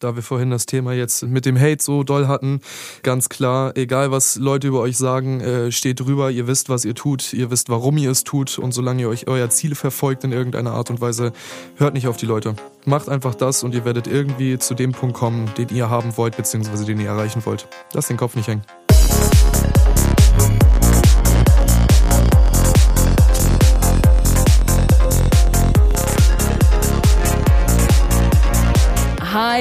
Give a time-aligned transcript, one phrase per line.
[0.00, 2.60] da wir vorhin das Thema jetzt mit dem Hate so doll hatten,
[3.02, 6.94] ganz klar, egal was Leute über euch sagen, äh, steht drüber, ihr wisst, was ihr
[6.94, 10.32] tut, ihr wisst, warum ihr es tut und solange ihr euch euer Ziel verfolgt in
[10.32, 11.32] irgendeiner Art und Weise,
[11.76, 12.54] hört nicht auf die Leute.
[12.86, 16.36] Macht einfach das und ihr werdet irgendwie zu dem Punkt kommen, den ihr haben wollt,
[16.36, 17.68] beziehungsweise den ihr erreichen wollt.
[17.92, 18.79] Lasst den Kopf nicht hängen.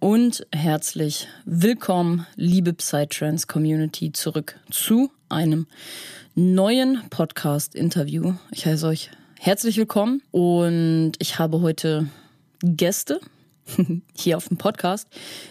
[0.00, 5.66] und herzlich willkommen, liebe Psytrance Community, zurück zu einem
[6.34, 8.34] neuen Podcast-Interview.
[8.50, 12.08] Ich heiße euch herzlich willkommen und ich habe heute
[12.62, 13.20] Gäste
[14.16, 15.06] hier auf dem Podcast,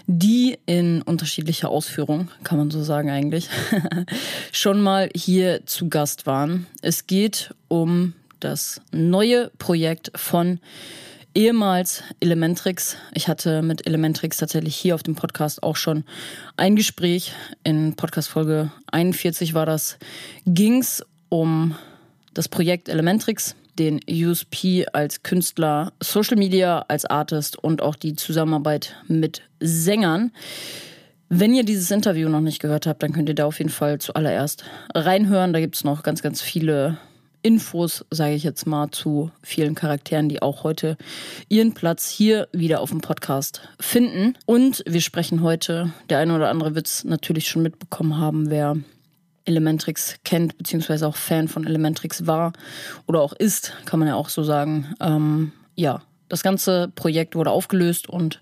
[0.08, 3.50] die in unterschiedlicher Ausführung, kann man so sagen eigentlich,
[4.52, 6.66] schon mal hier zu Gast waren.
[6.82, 10.60] Es geht um das neue Projekt von
[11.34, 12.98] ehemals Elementrix.
[13.14, 16.04] Ich hatte mit Elementrix tatsächlich hier auf dem Podcast auch schon
[16.58, 17.34] ein Gespräch.
[17.64, 19.98] In Podcast Folge 41 war das.
[20.46, 21.76] Ging's um
[22.34, 28.96] das Projekt Elementrix, den USP als Künstler, Social Media als Artist und auch die Zusammenarbeit
[29.08, 30.32] mit Sängern.
[31.30, 34.00] Wenn ihr dieses Interview noch nicht gehört habt, dann könnt ihr da auf jeden Fall
[34.00, 34.64] zuallererst
[34.96, 35.54] reinhören.
[35.54, 36.98] Da gibt's noch ganz, ganz viele
[37.42, 40.98] Infos, sage ich jetzt mal, zu vielen Charakteren, die auch heute
[41.48, 44.38] ihren Platz hier wieder auf dem Podcast finden.
[44.46, 48.78] Und wir sprechen heute, der eine oder andere wird es natürlich schon mitbekommen haben, wer
[49.46, 52.54] Elementrix kennt, beziehungsweise auch Fan von Elementrix war
[53.08, 54.94] oder auch ist, kann man ja auch so sagen.
[55.00, 58.40] Ähm, ja, das ganze Projekt wurde aufgelöst und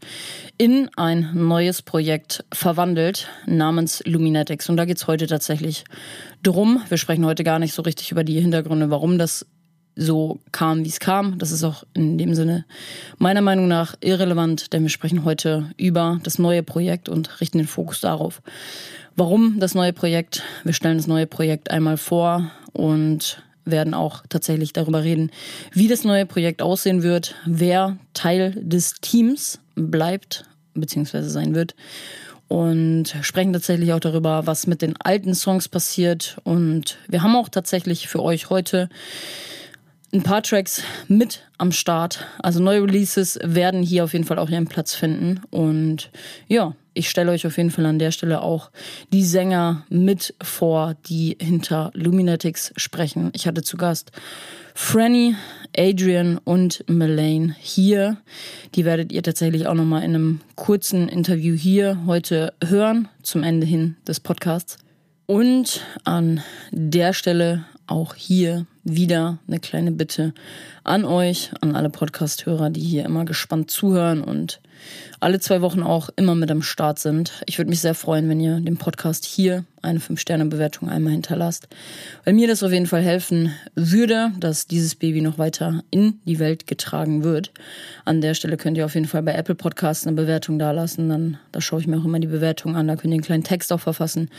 [0.57, 4.69] in ein neues Projekt verwandelt namens Luminetics.
[4.69, 5.85] Und da geht es heute tatsächlich
[6.43, 6.83] drum.
[6.89, 9.45] Wir sprechen heute gar nicht so richtig über die Hintergründe, warum das
[9.97, 11.39] so kam, wie es kam.
[11.39, 12.65] Das ist auch in dem Sinne
[13.17, 17.67] meiner Meinung nach irrelevant, denn wir sprechen heute über das neue Projekt und richten den
[17.67, 18.41] Fokus darauf.
[19.15, 20.43] Warum das neue Projekt?
[20.63, 23.41] Wir stellen das neue Projekt einmal vor und
[23.71, 25.31] werden auch tatsächlich darüber reden,
[25.71, 31.21] wie das neue Projekt aussehen wird, wer Teil des Teams bleibt bzw.
[31.23, 31.75] sein wird
[32.47, 37.49] und sprechen tatsächlich auch darüber, was mit den alten Songs passiert und wir haben auch
[37.49, 38.89] tatsächlich für euch heute
[40.13, 42.25] ein paar Tracks mit am Start.
[42.39, 45.41] Also neue Releases werden hier auf jeden Fall auch ihren Platz finden.
[45.49, 46.11] Und
[46.47, 48.71] ja, ich stelle euch auf jeden Fall an der Stelle auch
[49.11, 53.31] die Sänger mit vor, die hinter Luminatics sprechen.
[53.33, 54.11] Ich hatte zu Gast
[54.73, 55.35] Franny,
[55.75, 58.17] Adrian und Melaine hier.
[58.75, 63.65] Die werdet ihr tatsächlich auch nochmal in einem kurzen Interview hier heute hören, zum Ende
[63.65, 64.77] hin des Podcasts.
[65.25, 66.41] Und an
[66.71, 70.33] der Stelle auch hier wieder eine kleine Bitte
[70.83, 74.61] an euch, an alle Podcast-Hörer, die hier immer gespannt zuhören und
[75.19, 77.41] alle zwei Wochen auch immer mit am Start sind.
[77.45, 81.67] Ich würde mich sehr freuen, wenn ihr dem Podcast hier eine 5-Sterne-Bewertung einmal hinterlasst,
[82.25, 86.39] weil mir das auf jeden Fall helfen würde, dass dieses Baby noch weiter in die
[86.39, 87.51] Welt getragen wird.
[88.03, 91.37] An der Stelle könnt ihr auf jeden Fall bei Apple Podcasts eine Bewertung dalassen, dann
[91.51, 93.71] da schaue ich mir auch immer die Bewertung an, da könnt ihr einen kleinen Text
[93.71, 94.29] auch verfassen.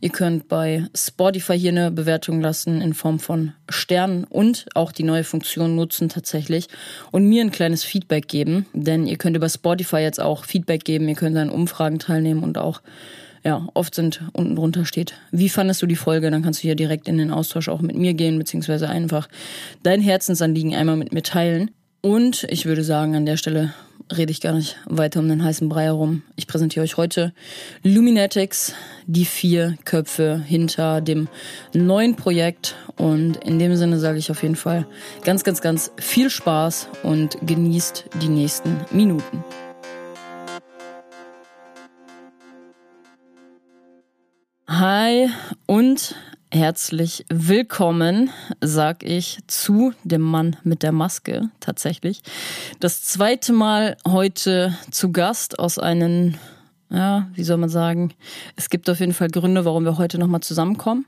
[0.00, 5.02] Ihr könnt bei Spotify hier eine Bewertung lassen in Form von Sternen und auch die
[5.02, 6.68] neue Funktion nutzen tatsächlich
[7.10, 11.08] und mir ein kleines Feedback geben, denn ihr könnt über Spotify jetzt auch Feedback geben,
[11.08, 12.82] ihr könnt an Umfragen teilnehmen und auch
[13.44, 16.30] ja, oft sind unten drunter steht, wie fandest du die Folge?
[16.30, 19.28] Dann kannst du hier direkt in den Austausch auch mit mir gehen, beziehungsweise einfach
[19.82, 21.70] dein Herzensanliegen einmal mit mir teilen.
[22.00, 23.74] Und ich würde sagen, an der Stelle
[24.14, 26.22] rede ich gar nicht weiter um den heißen Brei herum.
[26.36, 27.32] Ich präsentiere euch heute
[27.82, 28.74] Luminetics,
[29.06, 31.28] die vier Köpfe hinter dem
[31.72, 32.76] neuen Projekt.
[32.96, 34.86] Und in dem Sinne sage ich auf jeden Fall
[35.24, 39.44] ganz, ganz, ganz viel Spaß und genießt die nächsten Minuten.
[44.80, 45.30] Hi
[45.66, 46.16] und
[46.50, 48.30] herzlich willkommen,
[48.60, 52.22] sag ich zu dem Mann mit der Maske tatsächlich.
[52.80, 56.34] Das zweite Mal heute zu Gast aus einem,
[56.90, 58.14] ja, wie soll man sagen,
[58.56, 61.06] es gibt auf jeden Fall Gründe, warum wir heute nochmal zusammenkommen.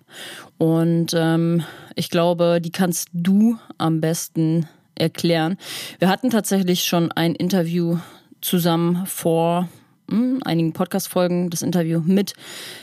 [0.58, 1.64] Und ähm,
[1.96, 5.56] ich glaube, die kannst du am besten erklären.
[5.98, 7.98] Wir hatten tatsächlich schon ein Interview
[8.40, 9.68] zusammen vor
[10.08, 12.34] einigen Podcast-Folgen das Interview mit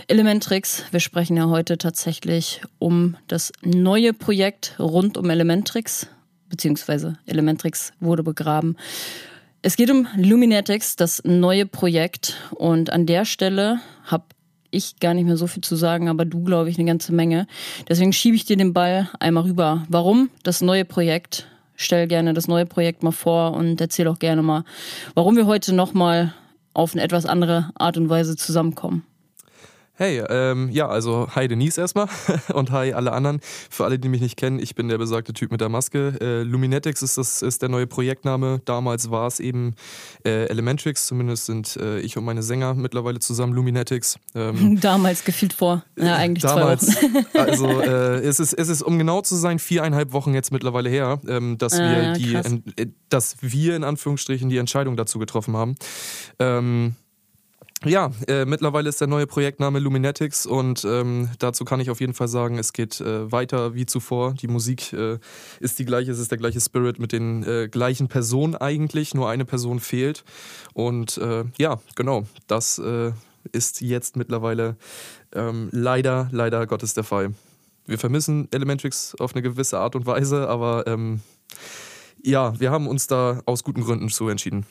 [0.08, 0.84] Elementrix.
[0.92, 6.08] Wir sprechen ja heute tatsächlich um das neue Projekt rund um Elementrix,
[6.50, 8.76] beziehungsweise Elementrix wurde begraben.
[9.62, 12.36] Es geht um Luminetics, das neue Projekt.
[12.52, 14.26] Und an der Stelle habe
[14.72, 17.48] ich gar nicht mehr so viel zu sagen, aber du, glaube ich, eine ganze Menge.
[17.88, 19.86] Deswegen schiebe ich dir den Ball einmal rüber.
[19.88, 21.48] Warum das neue Projekt?
[21.76, 24.64] Stell gerne das neue Projekt mal vor und erzähl auch gerne mal,
[25.16, 26.34] warum wir heute nochmal
[26.74, 29.04] auf eine etwas andere Art und Weise zusammenkommen.
[29.96, 32.08] Hey, ähm, ja, also hi Denise erstmal
[32.54, 33.40] und hi alle anderen.
[33.70, 36.16] Für alle, die mich nicht kennen, ich bin der besagte Typ mit der Maske.
[36.20, 38.60] Äh, Luminetics ist, das, ist der neue Projektname.
[38.66, 39.76] Damals war es eben
[40.26, 44.18] äh, Elementrix, zumindest sind äh, ich und meine Sänger mittlerweile zusammen Luminetics.
[44.34, 47.26] Ähm, damals gefühlt vor, ja eigentlich damals, zwei Wochen.
[47.38, 51.22] also äh, es, ist, es ist, um genau zu sein, viereinhalb Wochen jetzt mittlerweile her,
[51.28, 55.56] ähm, dass, ah, wir ja, die, äh, dass wir in Anführungsstrichen die Entscheidung dazu getroffen
[55.56, 55.76] haben.
[56.40, 56.96] Ähm,
[57.86, 62.14] ja, äh, mittlerweile ist der neue Projektname Luminetics und ähm, dazu kann ich auf jeden
[62.14, 64.34] Fall sagen, es geht äh, weiter wie zuvor.
[64.34, 65.20] Die Musik äh,
[65.60, 69.30] ist die gleiche, es ist der gleiche Spirit mit den äh, gleichen Personen eigentlich, nur
[69.30, 70.24] eine Person fehlt.
[70.74, 73.12] Und äh, ja, genau, das äh,
[73.52, 74.78] ist jetzt mittlerweile
[75.34, 77.34] ähm, leider, leider Gottes der Fall.
[77.86, 81.22] Wir vermissen Elementrix auf eine gewisse Art und Weise, aber ähm,
[82.24, 84.66] ja, wir haben uns da aus guten Gründen zu entschieden.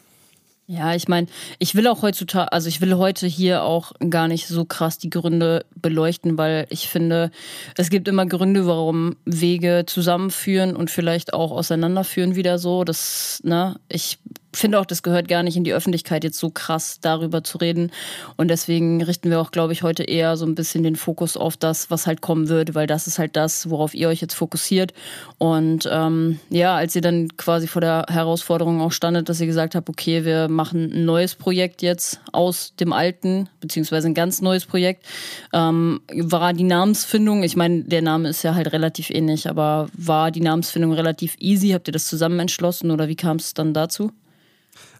[0.73, 1.27] Ja, ich meine,
[1.59, 5.11] ich will auch heutzutage, also ich will heute hier auch gar nicht so krass die
[5.11, 7.31] Gründe beleuchten, weil ich finde,
[7.77, 12.85] es gibt immer Gründe, warum Wege zusammenführen und vielleicht auch auseinanderführen wieder so.
[12.85, 14.19] Das, ne, ich
[14.59, 17.91] finde auch, das gehört gar nicht in die Öffentlichkeit, jetzt so krass darüber zu reden.
[18.37, 21.57] Und deswegen richten wir auch, glaube ich, heute eher so ein bisschen den Fokus auf
[21.57, 24.93] das, was halt kommen wird, weil das ist halt das, worauf ihr euch jetzt fokussiert.
[25.39, 29.75] Und ähm, ja, als ihr dann quasi vor der Herausforderung auch standet, dass ihr gesagt
[29.75, 34.67] habt, okay, wir machen ein neues Projekt jetzt aus dem alten, beziehungsweise ein ganz neues
[34.67, 35.07] Projekt,
[35.53, 40.31] ähm, war die Namensfindung, ich meine, der Name ist ja halt relativ ähnlich, aber war
[40.31, 41.71] die Namensfindung relativ easy?
[41.71, 44.13] Habt ihr das zusammen entschlossen oder wie kam es dann dazu?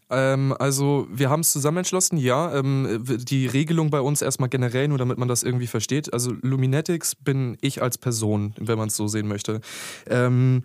[0.09, 2.53] Ähm, also wir haben es zusammen entschlossen, ja.
[2.55, 6.13] Ähm, die Regelung bei uns erstmal generell, nur damit man das irgendwie versteht.
[6.13, 9.61] Also Luminetics bin ich als Person, wenn man es so sehen möchte.
[10.07, 10.63] Ähm,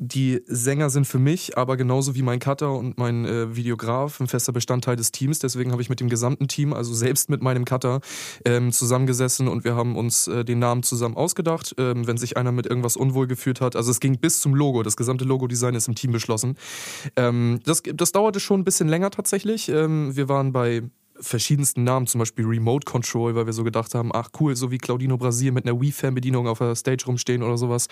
[0.00, 4.28] die Sänger sind für mich, aber genauso wie mein Cutter und mein äh, Videograf ein
[4.28, 5.40] fester Bestandteil des Teams.
[5.40, 8.00] Deswegen habe ich mit dem gesamten Team, also selbst mit meinem Cutter,
[8.44, 11.74] ähm, zusammengesessen und wir haben uns äh, den Namen zusammen ausgedacht.
[11.78, 14.84] Ähm, wenn sich einer mit irgendwas unwohl gefühlt hat, also es ging bis zum Logo,
[14.84, 16.56] das gesamte Logo-Design ist im Team beschlossen.
[17.16, 19.68] Ähm, das, das dauerte schon ein bisschen länger tatsächlich.
[19.68, 20.84] Ähm, wir waren bei
[21.20, 24.78] verschiedensten Namen, zum Beispiel Remote Control, weil wir so gedacht haben, ach cool, so wie
[24.78, 27.88] Claudino Brasil mit einer Wii-Fernbedienung auf der Stage rumstehen oder sowas.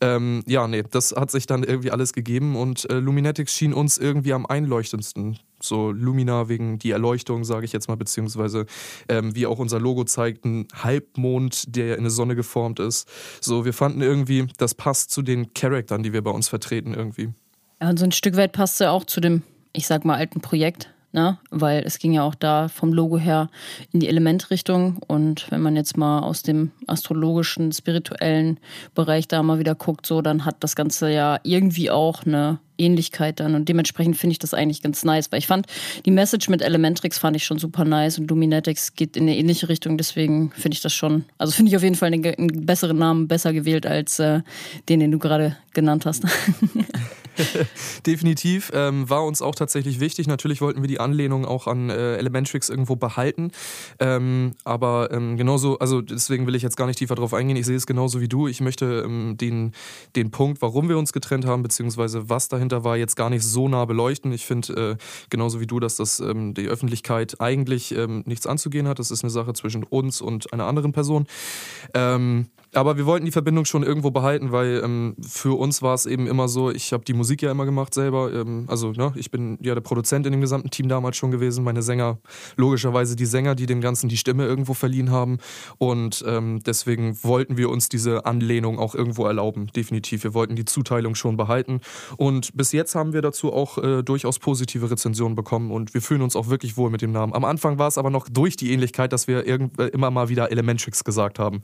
[0.00, 3.98] Ähm, ja, nee, das hat sich dann irgendwie alles gegeben und äh, Luminetics schien uns
[3.98, 5.38] irgendwie am einleuchtendsten.
[5.60, 8.66] So Lumina wegen die Erleuchtung, sage ich jetzt mal, beziehungsweise
[9.08, 13.08] ähm, wie auch unser Logo zeigt, ein Halbmond, der in eine Sonne geformt ist.
[13.40, 17.30] So, wir fanden irgendwie, das passt zu den Charaktern, die wir bei uns vertreten irgendwie.
[17.80, 19.42] Ja, und so ein Stück weit passt ja auch zu dem,
[19.72, 21.38] ich sag mal, alten Projekt ne?
[21.50, 23.48] weil es ging ja auch da vom Logo her
[23.92, 24.98] in die Elementrichtung.
[25.08, 28.60] Und wenn man jetzt mal aus dem astrologischen, spirituellen
[28.94, 33.40] Bereich da mal wieder guckt, so, dann hat das Ganze ja irgendwie auch eine Ähnlichkeit
[33.40, 33.54] dann.
[33.54, 35.66] Und dementsprechend finde ich das eigentlich ganz nice, weil ich fand,
[36.04, 39.68] die Message mit Elementrix fand ich schon super nice und Luminetics geht in eine ähnliche
[39.70, 39.96] Richtung.
[39.96, 43.54] Deswegen finde ich das schon, also finde ich auf jeden Fall einen, besseren Namen besser
[43.54, 44.42] gewählt als äh,
[44.90, 46.24] den, den du gerade genannt hast.
[48.06, 48.70] Definitiv.
[48.74, 50.26] Ähm, war uns auch tatsächlich wichtig.
[50.26, 53.50] Natürlich wollten wir die Anlehnung auch an äh, Elementrix irgendwo behalten.
[53.98, 57.56] Ähm, aber ähm, genauso, also deswegen will ich jetzt gar nicht tiefer drauf eingehen.
[57.56, 58.48] Ich sehe es genauso wie du.
[58.48, 59.72] Ich möchte ähm, den,
[60.14, 63.68] den Punkt, warum wir uns getrennt haben, beziehungsweise was dahinter war, jetzt gar nicht so
[63.68, 64.32] nah beleuchten.
[64.32, 64.96] Ich finde äh,
[65.30, 68.98] genauso wie du, dass das ähm, die Öffentlichkeit eigentlich ähm, nichts anzugehen hat.
[68.98, 71.26] Das ist eine Sache zwischen uns und einer anderen Person.
[72.76, 76.26] Aber wir wollten die Verbindung schon irgendwo behalten, weil ähm, für uns war es eben
[76.26, 78.30] immer so, ich habe die Musik ja immer gemacht selber.
[78.32, 81.64] Ähm, also ne, ich bin ja der Produzent in dem gesamten Team damals schon gewesen.
[81.64, 82.18] Meine Sänger,
[82.56, 85.38] logischerweise die Sänger, die dem Ganzen die Stimme irgendwo verliehen haben.
[85.78, 90.24] Und ähm, deswegen wollten wir uns diese Anlehnung auch irgendwo erlauben, definitiv.
[90.24, 91.80] Wir wollten die Zuteilung schon behalten.
[92.18, 96.20] Und bis jetzt haben wir dazu auch äh, durchaus positive Rezensionen bekommen und wir fühlen
[96.20, 97.32] uns auch wirklich wohl mit dem Namen.
[97.32, 100.28] Am Anfang war es aber noch durch die Ähnlichkeit, dass wir irgend, äh, immer mal
[100.28, 101.62] wieder Elementrix gesagt haben.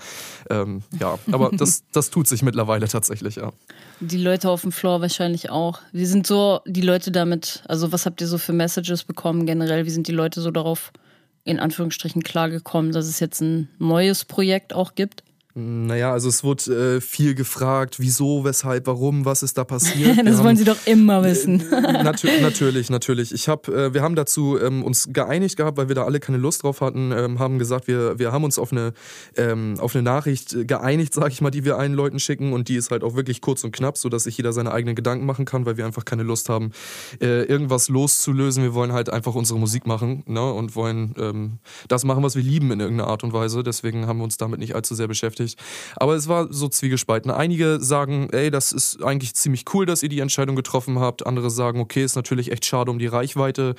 [0.48, 3.52] Ähm, ja, aber das, das tut sich mittlerweile tatsächlich, ja.
[4.00, 5.80] Die Leute auf dem Floor wahrscheinlich auch.
[5.92, 9.84] Wie sind so die Leute damit, also was habt ihr so für Messages bekommen generell?
[9.84, 10.92] Wie sind die Leute so darauf
[11.44, 15.24] in Anführungsstrichen klargekommen, dass es jetzt ein neues Projekt auch gibt?
[15.54, 20.16] Naja, also es wurde äh, viel gefragt, wieso, weshalb, warum, was ist da passiert.
[20.24, 21.62] das wir wollen Sie doch immer wissen.
[21.82, 23.32] Äh, nat natürlich, natürlich.
[23.32, 26.38] Ich hab, äh, wir haben dazu ähm, uns geeinigt gehabt, weil wir da alle keine
[26.38, 28.92] Lust drauf hatten, ähm, haben gesagt, wir, wir haben uns auf eine,
[29.36, 32.76] ähm, auf eine Nachricht geeinigt, sag ich mal, die wir allen Leuten schicken und die
[32.76, 35.66] ist halt auch wirklich kurz und knapp, sodass sich jeder seine eigenen Gedanken machen kann,
[35.66, 36.70] weil wir einfach keine Lust haben,
[37.20, 38.62] äh, irgendwas loszulösen.
[38.62, 40.52] Wir wollen halt einfach unsere Musik machen ne?
[40.52, 43.62] und wollen ähm, das machen, was wir lieben in irgendeiner Art und Weise.
[43.62, 45.62] Deswegen haben wir uns damit nicht allzu sehr beschäftigt beschäftigt.
[45.96, 47.30] Aber es war so zwiegespalten.
[47.30, 51.26] Einige sagen, ey, das ist eigentlich ziemlich cool, dass ihr die Entscheidung getroffen habt.
[51.26, 53.74] Andere sagen, okay, ist natürlich echt schade um die Reichweite.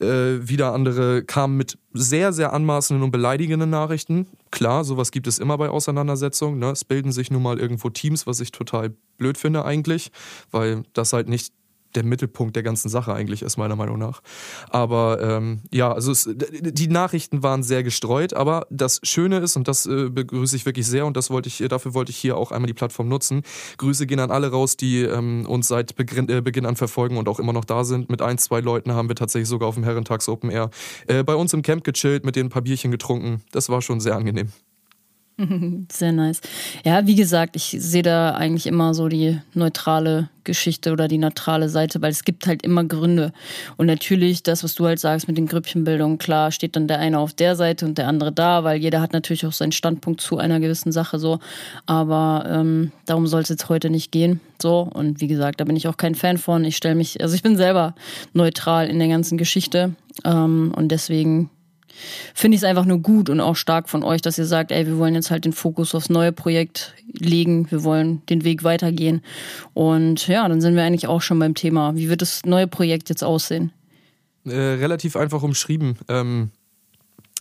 [0.00, 0.06] Äh,
[0.48, 4.26] wieder andere kamen mit sehr, sehr anmaßenden und beleidigenden Nachrichten.
[4.50, 6.58] Klar, sowas gibt es immer bei Auseinandersetzungen.
[6.58, 6.70] Ne?
[6.70, 10.10] Es bilden sich nun mal irgendwo Teams, was ich total blöd finde eigentlich,
[10.50, 11.52] weil das halt nicht
[11.94, 14.20] der Mittelpunkt der ganzen Sache eigentlich ist, meiner Meinung nach.
[14.70, 19.68] Aber ähm, ja, also es, die Nachrichten waren sehr gestreut, aber das Schöne ist, und
[19.68, 22.52] das äh, begrüße ich wirklich sehr, und das wollte ich, dafür wollte ich hier auch
[22.52, 23.42] einmal die Plattform nutzen.
[23.78, 27.28] Grüße gehen an alle raus, die ähm, uns seit Beginn, äh, Beginn an verfolgen und
[27.28, 28.10] auch immer noch da sind.
[28.10, 30.70] Mit ein, zwei Leuten haben wir tatsächlich sogar auf dem Herrentags Open Air
[31.06, 33.42] äh, bei uns im Camp gechillt, mit denen ein paar Bierchen getrunken.
[33.52, 34.52] Das war schon sehr angenehm.
[35.92, 36.40] Sehr nice.
[36.84, 41.68] Ja, wie gesagt, ich sehe da eigentlich immer so die neutrale Geschichte oder die neutrale
[41.68, 43.32] Seite, weil es gibt halt immer Gründe.
[43.76, 47.18] Und natürlich, das, was du halt sagst mit den Grüppchenbildungen, klar, steht dann der eine
[47.18, 50.38] auf der Seite und der andere da, weil jeder hat natürlich auch seinen Standpunkt zu
[50.38, 51.40] einer gewissen Sache so.
[51.86, 54.40] Aber ähm, darum soll es jetzt heute nicht gehen.
[54.62, 56.64] So, und wie gesagt, da bin ich auch kein Fan von.
[56.64, 57.94] Ich stelle mich, also ich bin selber
[58.34, 59.94] neutral in der ganzen Geschichte.
[60.24, 61.50] Ähm, und deswegen
[62.34, 64.86] finde ich es einfach nur gut und auch stark von euch, dass ihr sagt, ey,
[64.86, 69.22] wir wollen jetzt halt den Fokus aufs neue Projekt legen, wir wollen den Weg weitergehen.
[69.72, 71.96] Und ja, dann sind wir eigentlich auch schon beim Thema.
[71.96, 73.72] Wie wird das neue Projekt jetzt aussehen?
[74.44, 75.98] Äh, relativ einfach umschrieben.
[76.08, 76.50] Ähm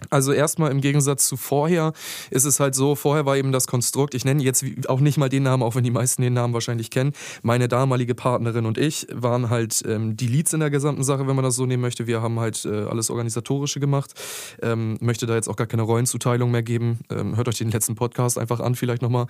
[0.10, 1.94] also erstmal im Gegensatz zu vorher
[2.30, 5.30] ist es halt so, vorher war eben das Konstrukt, ich nenne jetzt auch nicht mal
[5.30, 7.14] den Namen, auch wenn die meisten den Namen wahrscheinlich kennen.
[7.42, 11.36] Meine damalige Partnerin und ich waren halt ähm, die Leads in der gesamten Sache, wenn
[11.36, 12.08] man das so nehmen möchte.
[12.08, 14.14] Wir haben halt äh, alles Organisatorische gemacht.
[14.62, 17.00] Ähm, möchte da jetzt auch gar keine Rollenzuteilung mehr geben.
[17.10, 19.28] Ähm, hört euch den letzten Podcast einfach an, vielleicht nochmal.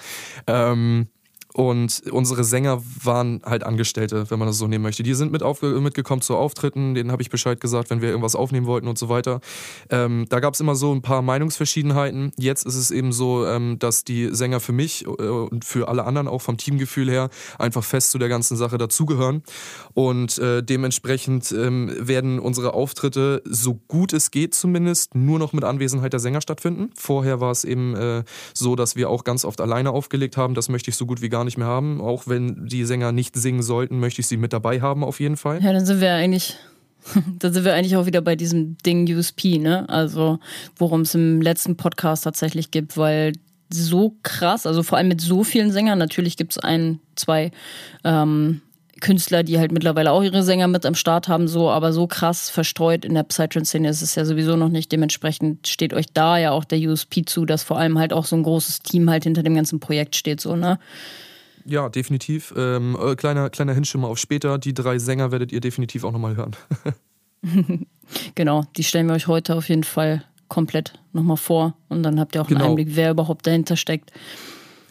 [0.47, 1.07] Ähm,
[1.55, 5.03] und unsere Sänger waren halt Angestellte, wenn man das so nehmen möchte.
[5.03, 5.43] Die sind mit
[5.81, 9.09] mitgekommen zu Auftritten, denen habe ich Bescheid gesagt, wenn wir irgendwas aufnehmen wollten und so
[9.09, 9.39] weiter.
[9.89, 12.31] Ähm, da gab es immer so ein paar Meinungsverschiedenheiten.
[12.37, 16.05] Jetzt ist es eben so, ähm, dass die Sänger für mich äh, und für alle
[16.05, 17.29] anderen auch vom Teamgefühl her
[17.59, 19.43] einfach fest zu der ganzen Sache dazugehören.
[19.93, 25.63] Und äh, dementsprechend ähm, werden unsere Auftritte, so gut es geht zumindest, nur noch mit
[25.63, 26.89] Anwesenheit der Sänger stattfinden.
[26.95, 30.55] Vorher war es eben äh, so, dass wir auch ganz oft alleine aufgelegt haben.
[30.55, 31.99] Das möchte ich so gut wie gar gar nicht mehr haben.
[31.99, 35.35] Auch wenn die Sänger nicht singen sollten, möchte ich sie mit dabei haben, auf jeden
[35.35, 35.61] Fall.
[35.61, 36.55] Ja, dann sind wir eigentlich.
[37.39, 39.89] Dann sind wir eigentlich auch wieder bei diesem Ding USP, ne?
[39.89, 40.39] Also,
[40.77, 43.33] worum es im letzten Podcast tatsächlich gibt, weil
[43.69, 47.51] so krass, also vor allem mit so vielen Sängern, natürlich gibt es ein, zwei
[48.05, 48.61] ähm,
[49.03, 52.49] Künstler, die halt mittlerweile auch ihre Sänger mit am Start haben, so, aber so krass
[52.49, 54.91] verstreut in der Psytrance-Szene ist es ja sowieso noch nicht.
[54.91, 58.37] Dementsprechend steht euch da ja auch der USP zu, dass vor allem halt auch so
[58.37, 60.79] ein großes Team halt hinter dem ganzen Projekt steht, so, ne?
[61.65, 62.53] Ja, definitiv.
[62.57, 64.57] Ähm, äh, kleiner, kleiner Hinschimmer auf später.
[64.57, 66.55] Die drei Sänger werdet ihr definitiv auch nochmal hören.
[68.35, 71.75] genau, die stellen wir euch heute auf jeden Fall komplett nochmal vor.
[71.89, 72.61] Und dann habt ihr auch genau.
[72.61, 74.11] einen Einblick, wer überhaupt dahinter steckt.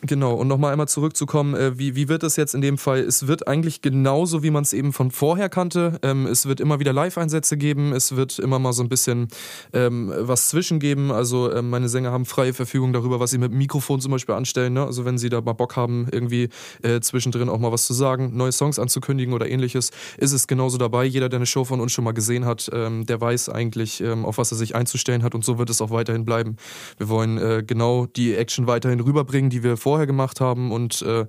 [0.04, 2.99] Genau, und nochmal einmal zurückzukommen, äh, wie, wie wird es jetzt in dem Fall?
[2.99, 6.00] Es wird eigentlich genauso, wie man es eben von vorher kannte.
[6.02, 9.28] Ähm, es wird immer wieder Live-Einsätze geben, es wird immer mal so ein bisschen
[9.73, 11.12] ähm, was zwischengeben.
[11.12, 14.73] Also ähm, meine Sänger haben freie Verfügung darüber, was sie mit Mikrofon zum Beispiel anstellen.
[14.73, 14.85] Ne?
[14.85, 16.49] Also wenn sie da mal Bock haben, irgendwie
[16.82, 20.78] äh, zwischendrin auch mal was zu sagen, neue Songs anzukündigen oder ähnliches, ist es genauso
[20.78, 21.04] dabei.
[21.04, 24.25] Jeder, der eine Show von uns schon mal gesehen hat, ähm, der weiß eigentlich, ähm,
[24.25, 26.56] auf was er sich einzustellen hat und so wird es auch weiterhin bleiben.
[26.99, 31.02] Wir wollen äh, genau die Action weiterhin rüberbringen, die wir vorher vorher gemacht haben und
[31.02, 31.26] äh,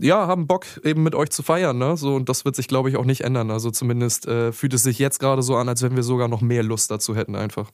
[0.00, 1.78] ja, haben Bock eben mit euch zu feiern.
[1.78, 1.96] Ne?
[1.96, 3.52] So, und das wird sich, glaube ich, auch nicht ändern.
[3.52, 6.40] Also zumindest äh, fühlt es sich jetzt gerade so an, als wenn wir sogar noch
[6.40, 7.70] mehr Lust dazu hätten einfach.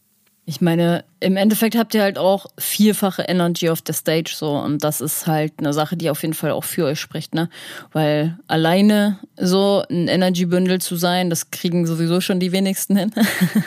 [0.49, 4.85] Ich meine, im Endeffekt habt ihr halt auch vierfache Energy auf der Stage so und
[4.85, 7.49] das ist halt eine Sache, die auf jeden Fall auch für euch spricht, ne?
[7.91, 13.11] Weil alleine so ein Energy Bündel zu sein, das kriegen sowieso schon die wenigsten hin.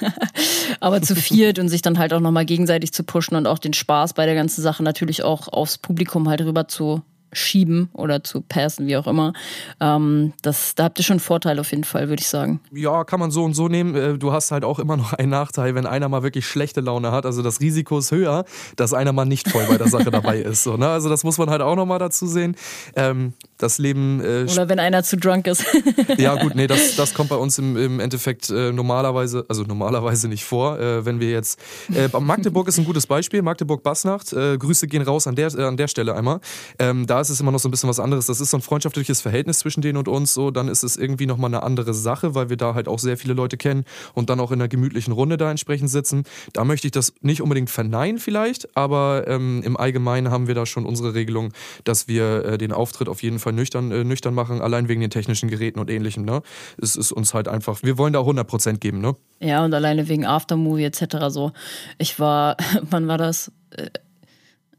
[0.79, 3.73] Aber zu viert und sich dann halt auch nochmal gegenseitig zu pushen und auch den
[3.73, 8.41] Spaß bei der ganzen Sache natürlich auch aufs Publikum halt rüber zu schieben oder zu
[8.41, 9.33] passen, wie auch immer.
[9.79, 12.59] Ähm, das, da habt ihr schon Vorteile auf jeden Fall, würde ich sagen.
[12.71, 13.95] Ja, kann man so und so nehmen.
[13.95, 17.11] Äh, du hast halt auch immer noch einen Nachteil, wenn einer mal wirklich schlechte Laune
[17.11, 17.25] hat.
[17.25, 18.45] Also das Risiko ist höher,
[18.75, 20.63] dass einer mal nicht voll bei der Sache dabei ist.
[20.63, 20.89] So, ne?
[20.89, 22.55] Also das muss man halt auch nochmal dazu sehen.
[22.95, 24.21] Ähm, das Leben.
[24.21, 25.63] Äh, oder wenn einer zu drunk ist.
[26.17, 30.27] ja, gut, nee, das, das kommt bei uns im, im Endeffekt äh, normalerweise, also normalerweise
[30.27, 30.79] nicht vor.
[30.79, 31.59] Äh, wenn wir jetzt.
[31.93, 33.41] Äh, Magdeburg ist ein gutes Beispiel.
[33.41, 34.31] Magdeburg-Bassnacht.
[34.31, 36.39] Grüße gehen raus an der, an der Stelle einmal.
[36.79, 38.27] Ähm, da ist es immer noch so ein bisschen was anderes.
[38.27, 40.33] Das ist so ein freundschaftliches Verhältnis zwischen denen und uns.
[40.33, 43.17] So, dann ist es irgendwie nochmal eine andere Sache, weil wir da halt auch sehr
[43.17, 46.23] viele Leute kennen und dann auch in einer gemütlichen Runde da entsprechend sitzen.
[46.53, 50.65] Da möchte ich das nicht unbedingt verneinen vielleicht, aber ähm, im Allgemeinen haben wir da
[50.65, 51.51] schon unsere Regelung,
[51.83, 55.09] dass wir äh, den Auftritt auf jeden Fall nüchtern, äh, nüchtern machen, allein wegen den
[55.09, 56.23] technischen Geräten und ähnlichem.
[56.23, 56.41] Ne?
[56.81, 59.01] Es ist uns halt einfach, wir wollen da 100% geben.
[59.01, 59.15] Ne?
[59.39, 61.27] Ja, und alleine wegen Aftermovie etc.
[61.29, 61.51] so.
[61.97, 62.57] Ich war,
[62.89, 63.51] wann war das?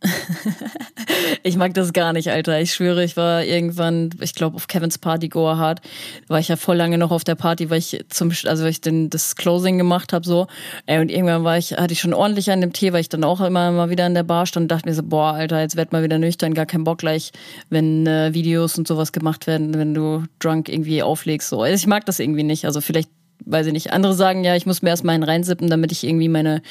[1.42, 2.60] Ich mag das gar nicht, Alter.
[2.60, 5.80] Ich schwöre, ich war irgendwann, ich glaube, auf Kevins Party Go Hard,
[6.28, 8.80] war ich ja voll lange noch auf der Party, weil ich zum, also weil ich
[8.80, 10.46] den, das Closing gemacht habe so.
[10.86, 13.40] Und irgendwann war ich, hatte ich schon ordentlich an dem Tee, weil ich dann auch
[13.40, 15.92] immer mal wieder in der Bar stand und dachte mir so, boah, Alter, jetzt werd
[15.92, 17.32] mal wieder nüchtern, gar kein Bock gleich,
[17.68, 21.48] wenn äh, Videos und sowas gemacht werden, wenn du drunk irgendwie auflegst.
[21.48, 21.62] So.
[21.62, 22.64] Also ich mag das irgendwie nicht.
[22.64, 23.10] Also vielleicht
[23.46, 23.92] weiß ich nicht.
[23.92, 26.62] Andere sagen ja, ich muss mir erstmal einen reinsippen, damit ich irgendwie meine,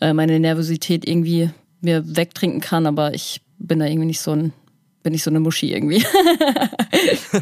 [0.00, 1.50] äh, meine Nervosität irgendwie
[1.84, 4.52] mir wegtrinken kann, aber ich bin da irgendwie nicht so ein
[5.04, 6.04] bin ich so eine Muschi irgendwie.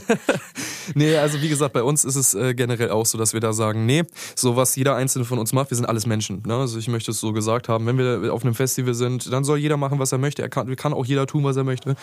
[0.94, 3.52] nee, also wie gesagt, bei uns ist es äh, generell auch so, dass wir da
[3.52, 4.02] sagen, nee,
[4.34, 6.42] so was jeder einzelne von uns macht, wir sind alles Menschen.
[6.44, 6.56] Ne?
[6.56, 9.58] Also ich möchte es so gesagt haben, wenn wir auf einem Festival sind, dann soll
[9.58, 10.42] jeder machen, was er möchte.
[10.42, 11.94] Er kann, kann auch jeder tun, was er möchte.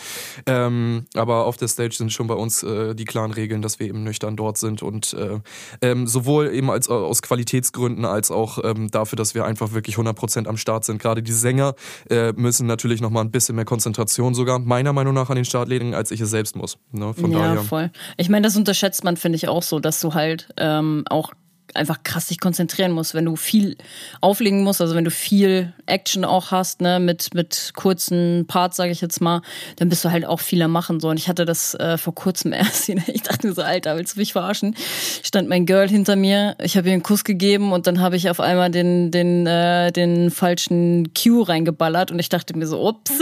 [0.45, 3.87] Ähm, aber auf der Stage sind schon bei uns äh, die klaren Regeln, dass wir
[3.87, 5.39] eben nüchtern dort sind und äh,
[5.81, 10.47] ähm, sowohl eben als aus Qualitätsgründen als auch ähm, dafür, dass wir einfach wirklich 100%
[10.47, 11.01] am Start sind.
[11.01, 11.75] Gerade die Sänger
[12.09, 15.69] äh, müssen natürlich nochmal ein bisschen mehr Konzentration sogar meiner Meinung nach an den Start
[15.69, 16.77] legen, als ich es selbst muss.
[16.91, 17.13] Ne?
[17.13, 17.63] Von ja, daher.
[17.63, 17.91] voll.
[18.17, 21.33] Ich meine, das unterschätzt man, finde ich, auch so, dass du halt ähm, auch
[21.75, 23.77] einfach krass dich konzentrieren musst, wenn du viel
[24.21, 28.91] auflegen musst, also wenn du viel Action auch hast, ne, mit, mit kurzen Parts, sage
[28.91, 29.41] ich jetzt mal,
[29.77, 31.09] dann bist du halt auch viel am Machen so.
[31.09, 34.19] Und ich hatte das äh, vor kurzem erst, ich dachte mir so, Alter, willst du
[34.19, 34.75] mich verarschen?
[35.23, 38.29] Stand mein Girl hinter mir, ich habe ihr einen Kuss gegeben und dann habe ich
[38.29, 43.11] auf einmal den, den, äh, den falschen Cue reingeballert und ich dachte mir so, ups.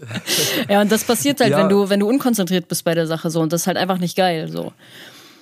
[0.68, 1.58] ja, und das passiert halt, ja.
[1.58, 3.98] wenn du, wenn du unkonzentriert bist bei der Sache so und das ist halt einfach
[3.98, 4.72] nicht geil so.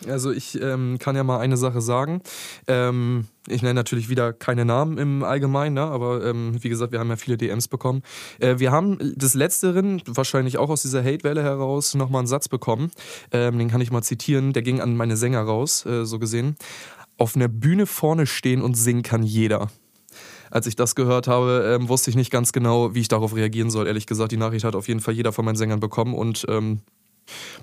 [0.08, 2.20] Also ich ähm, kann ja mal eine Sache sagen.
[2.66, 5.82] Ähm, ich nenne natürlich wieder keine Namen im Allgemeinen, ne?
[5.82, 8.02] aber ähm, wie gesagt, wir haben ja viele DMs bekommen.
[8.38, 12.90] Äh, wir haben des Letzteren, wahrscheinlich auch aus dieser Hate-Welle heraus, nochmal einen Satz bekommen.
[13.32, 14.52] Ähm, den kann ich mal zitieren.
[14.52, 16.56] Der ging an meine Sänger raus, äh, so gesehen.
[17.16, 19.68] Auf einer Bühne vorne stehen und singen kann jeder
[20.54, 23.70] als ich das gehört habe, ähm, wusste ich nicht ganz genau, wie ich darauf reagieren
[23.70, 23.88] soll.
[23.88, 26.80] Ehrlich gesagt, die Nachricht hat auf jeden Fall jeder von meinen Sängern bekommen und ähm,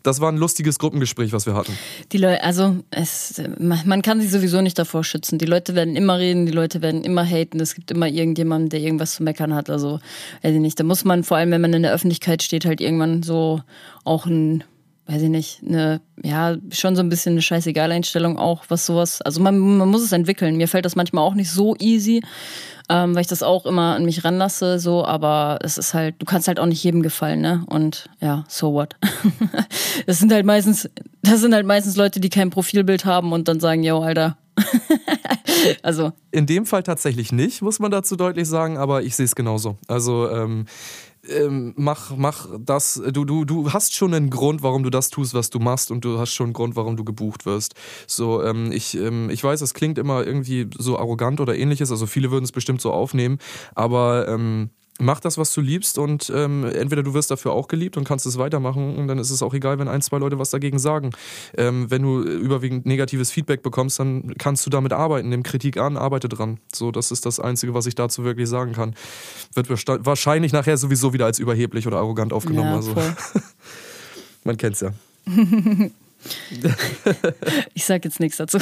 [0.03, 1.77] das war ein lustiges Gruppengespräch, was wir hatten.
[2.11, 5.37] Die Leute, also es, man kann sich sowieso nicht davor schützen.
[5.37, 7.59] Die Leute werden immer reden, die Leute werden immer haten.
[7.59, 9.69] Es gibt immer irgendjemanden, der irgendwas zu meckern hat.
[9.69, 9.99] Also,
[10.41, 10.79] weiß ich nicht.
[10.79, 13.61] Da muss man vor allem, wenn man in der Öffentlichkeit steht, halt irgendwann so
[14.03, 14.63] auch ein
[15.11, 19.41] weiß ich nicht, eine, ja, schon so ein bisschen eine Scheißegal-Einstellung auch, was sowas, also
[19.41, 20.55] man, man muss es entwickeln.
[20.55, 22.23] Mir fällt das manchmal auch nicht so easy,
[22.89, 26.25] ähm, weil ich das auch immer an mich ranlasse, so, aber es ist halt, du
[26.25, 27.63] kannst halt auch nicht jedem gefallen, ne?
[27.67, 28.95] Und ja, so what?
[30.05, 30.89] das sind halt meistens,
[31.23, 34.37] das sind halt meistens Leute, die kein Profilbild haben und dann sagen, yo, Alter.
[35.83, 36.13] also.
[36.31, 39.77] In dem Fall tatsächlich nicht, muss man dazu deutlich sagen, aber ich sehe es genauso.
[39.87, 40.67] Also, ähm,
[41.31, 43.01] ähm, mach, mach das.
[43.11, 46.05] Du, du, du hast schon einen Grund, warum du das tust, was du machst, und
[46.05, 47.75] du hast schon einen Grund, warum du gebucht wirst.
[48.07, 52.05] So, ähm, ich, ähm, ich weiß, es klingt immer irgendwie so arrogant oder ähnliches, also
[52.05, 53.39] viele würden es bestimmt so aufnehmen,
[53.75, 54.69] aber ähm,
[55.01, 58.25] mach das, was du liebst und ähm, entweder du wirst dafür auch geliebt und kannst
[58.25, 61.11] es weitermachen und dann ist es auch egal, wenn ein, zwei Leute was dagegen sagen.
[61.57, 65.97] Ähm, wenn du überwiegend negatives Feedback bekommst, dann kannst du damit arbeiten, nimm Kritik an,
[65.97, 66.59] arbeite dran.
[66.73, 68.95] So, das ist das Einzige, was ich dazu wirklich sagen kann.
[69.53, 69.69] Wird
[70.05, 72.69] wahrscheinlich nachher sowieso wieder als überheblich oder arrogant aufgenommen.
[72.69, 72.95] Ja, also.
[74.43, 74.91] Man kennt's ja.
[77.73, 78.59] ich sag jetzt nichts dazu.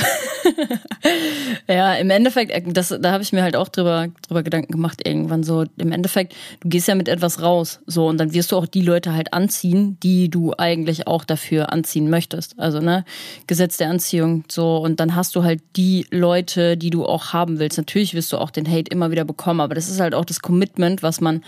[1.68, 5.06] ja, im Endeffekt, äh, das, da habe ich mir halt auch drüber, drüber Gedanken gemacht
[5.06, 5.66] irgendwann so.
[5.78, 8.82] Im Endeffekt, du gehst ja mit etwas raus, so und dann wirst du auch die
[8.82, 12.58] Leute halt anziehen, die du eigentlich auch dafür anziehen möchtest.
[12.58, 13.04] Also ne,
[13.48, 17.60] Gesetz der Anziehung, so und dann hast du halt die Leute, die du auch haben
[17.60, 17.78] willst.
[17.78, 20.42] Natürlich wirst du auch den Hate immer wieder bekommen, aber das ist halt auch das
[20.42, 21.44] Commitment, was man,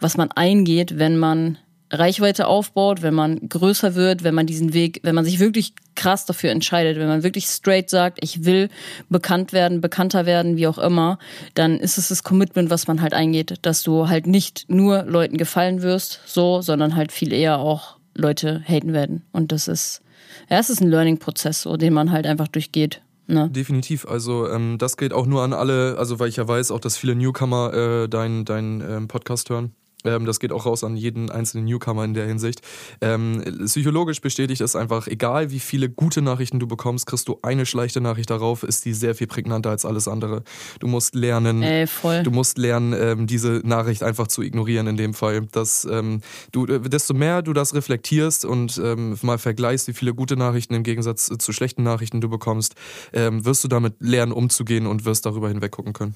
[0.00, 1.58] was man eingeht, wenn man
[1.90, 6.24] Reichweite aufbaut, wenn man größer wird, wenn man diesen Weg, wenn man sich wirklich krass
[6.24, 8.68] dafür entscheidet, wenn man wirklich straight sagt, ich will
[9.08, 11.18] bekannt werden, bekannter werden, wie auch immer,
[11.54, 15.36] dann ist es das Commitment, was man halt eingeht, dass du halt nicht nur Leuten
[15.36, 19.22] gefallen wirst, so, sondern halt viel eher auch Leute haten werden.
[19.32, 20.02] Und das ist,
[20.48, 23.02] ja, es ist ein Learning-Prozess, so, den man halt einfach durchgeht.
[23.26, 23.48] Ne?
[23.48, 24.06] Definitiv.
[24.06, 26.96] Also ähm, das gilt auch nur an alle, also weil ich ja weiß, auch dass
[26.96, 29.72] viele Newcomer äh, deinen dein, ähm, Podcast hören.
[30.04, 32.60] Ähm, das geht auch raus an jeden einzelnen Newcomer in der Hinsicht.
[33.00, 37.66] Ähm, psychologisch bestätigt es einfach, egal wie viele gute Nachrichten du bekommst, kriegst du eine
[37.66, 40.42] schlechte Nachricht darauf, ist die sehr viel prägnanter als alles andere.
[40.78, 42.22] Du musst lernen, voll.
[42.22, 45.46] du musst lernen, ähm, diese Nachricht einfach zu ignorieren in dem Fall.
[45.52, 46.20] Dass, ähm,
[46.52, 50.74] du, äh, desto mehr du das reflektierst und ähm, mal vergleichst, wie viele gute Nachrichten
[50.74, 52.74] im Gegensatz zu schlechten Nachrichten du bekommst,
[53.12, 56.14] ähm, wirst du damit lernen, umzugehen und wirst darüber hinweg gucken können.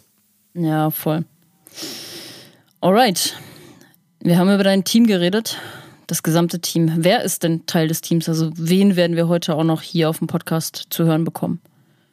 [0.55, 1.25] Ja, voll.
[2.81, 3.35] Alright.
[4.27, 5.59] Wir haben über dein Team geredet,
[6.07, 6.91] das gesamte Team.
[6.97, 8.27] Wer ist denn Teil des Teams?
[8.27, 11.61] Also wen werden wir heute auch noch hier auf dem Podcast zu hören bekommen?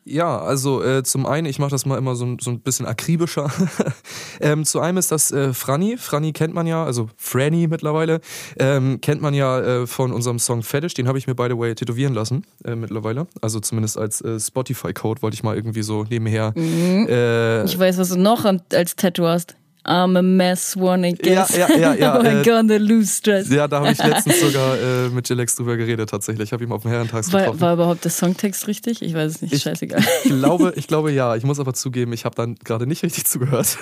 [0.03, 3.49] Ja, also äh, zum einen, ich mache das mal immer so, so ein bisschen akribischer.
[4.41, 5.95] ähm, zu einem ist das äh, Franny.
[5.95, 8.19] Franny kennt man ja, also Franny mittlerweile,
[8.59, 10.95] ähm, kennt man ja äh, von unserem Song Fetish.
[10.95, 13.27] Den habe ich mir, by the way, tätowieren lassen äh, mittlerweile.
[13.41, 16.51] Also zumindest als äh, Spotify-Code wollte ich mal irgendwie so nebenher.
[16.57, 17.07] Mhm.
[17.07, 18.43] Äh, ich weiß, was du noch
[18.73, 19.55] als Tattoo hast.
[19.83, 21.57] I'm a mess, wanna guess.
[21.57, 21.93] Ja, ja, ja.
[21.95, 23.49] ja I'm gonna lose stress.
[23.49, 26.49] Ja, da habe ich letztens sogar äh, mit Jilex drüber geredet tatsächlich.
[26.49, 27.59] Ich habe ihn auf dem Herrentags getroffen.
[27.59, 29.01] War, war überhaupt der Songtext richtig?
[29.01, 30.03] Ich weiß es nicht, ich scheißegal.
[30.25, 31.35] Glaube, ich glaube ja.
[31.35, 33.77] Ich muss aber zugeben, ich habe dann gerade nicht richtig zugehört.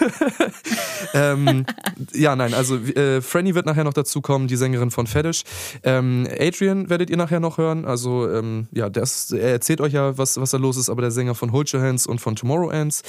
[1.13, 1.65] ähm,
[2.13, 5.43] ja, nein, also äh, Franny wird nachher noch dazukommen, die Sängerin von Fetish.
[5.83, 7.83] Ähm, Adrian werdet ihr nachher noch hören.
[7.83, 11.11] Also ähm, ja, das, er erzählt euch ja, was, was da los ist, aber der
[11.11, 13.01] Sänger von Hold Your Hands und von Tomorrow Ends.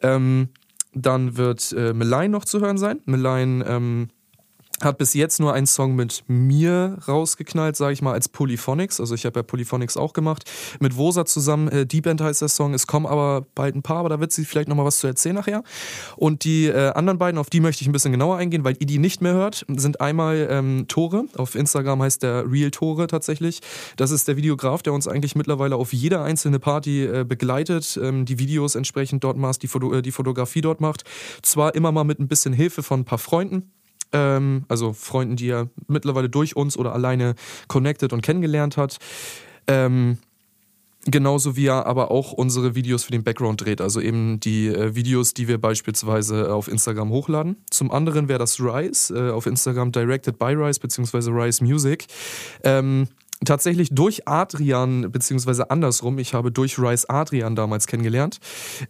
[0.00, 0.48] Ähm,
[0.96, 3.00] dann wird äh, Melein noch zu hören sein.
[3.04, 4.08] Melein ähm,
[4.82, 9.00] hat bis jetzt nur einen Song mit mir rausgeknallt, sage ich mal, als Polyphonics.
[9.00, 10.44] Also ich habe ja Polyphonics auch gemacht.
[10.80, 12.74] Mit Wosa zusammen, äh, Deep End heißt der Song.
[12.74, 15.34] Es kommen aber bald ein paar, aber da wird sie vielleicht nochmal was zu erzählen
[15.34, 15.62] nachher.
[16.16, 18.86] Und die äh, anderen beiden, auf die möchte ich ein bisschen genauer eingehen, weil ihr
[18.86, 21.24] die nicht mehr hört, sind einmal ähm, Tore.
[21.36, 23.60] Auf Instagram heißt der Real Tore tatsächlich.
[23.96, 28.26] Das ist der Videograf, der uns eigentlich mittlerweile auf jede einzelne Party äh, begleitet, ähm,
[28.26, 31.04] die Videos entsprechend dort macht, die, Foto äh, die Fotografie dort macht.
[31.42, 33.70] Zwar immer mal mit ein bisschen Hilfe von ein paar Freunden,
[34.12, 37.34] ähm, also Freunden, die er mittlerweile durch uns oder alleine
[37.68, 38.98] connected und kennengelernt hat.
[39.66, 40.18] Ähm,
[41.08, 44.96] Genauso wie er aber auch unsere Videos für den Background dreht, also eben die äh,
[44.96, 47.56] Videos, die wir beispielsweise auf Instagram hochladen.
[47.70, 52.06] Zum anderen wäre das Rise, äh, auf Instagram directed by Rise beziehungsweise Rise Music.
[52.64, 53.06] Ähm,
[53.44, 58.38] tatsächlich durch Adrian, beziehungsweise andersrum, ich habe durch Rice Adrian damals kennengelernt.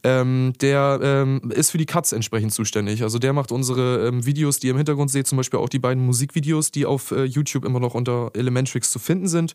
[0.04, 3.02] Ähm, der ähm, ist für die Cuts entsprechend zuständig.
[3.02, 5.78] Also der macht unsere ähm, Videos, die ihr im Hintergrund seht, zum Beispiel auch die
[5.78, 9.54] beiden Musikvideos, die auf äh, YouTube immer noch unter Elementrix zu finden sind.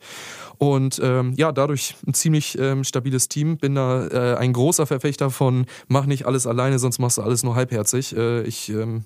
[0.57, 3.57] Und ähm, ja, dadurch ein ziemlich ähm, stabiles Team.
[3.57, 7.43] Bin da äh, ein großer Verfechter von, mach nicht alles alleine, sonst machst du alles
[7.43, 8.15] nur halbherzig.
[8.15, 9.05] Äh, ich ähm,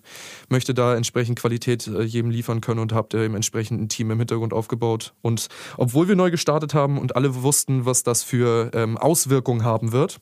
[0.50, 4.54] möchte da entsprechend Qualität äh, jedem liefern können und habe im entsprechenden Team im Hintergrund
[4.54, 5.13] aufgebaut.
[5.21, 9.92] Und obwohl wir neu gestartet haben und alle wussten, was das für ähm, Auswirkungen haben
[9.92, 10.20] wird,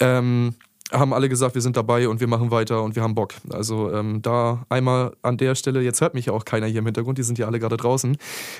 [0.00, 0.54] ähm,
[0.92, 3.34] haben alle gesagt, wir sind dabei und wir machen weiter und wir haben Bock.
[3.50, 6.84] Also ähm, da einmal an der Stelle, jetzt hört mich ja auch keiner hier im
[6.84, 8.16] Hintergrund, die sind ja alle gerade draußen.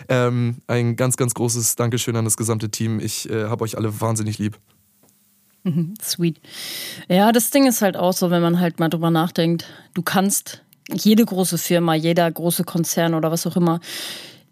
[0.09, 3.01] Ähm, ein ganz, ganz großes Dankeschön an das gesamte Team.
[3.01, 4.59] Ich äh, habe euch alle wahnsinnig lieb.
[6.03, 6.41] Sweet.
[7.09, 10.63] Ja, das Ding ist halt auch so, wenn man halt mal drüber nachdenkt, du kannst
[10.93, 13.81] jede große Firma, jeder große Konzern oder was auch immer,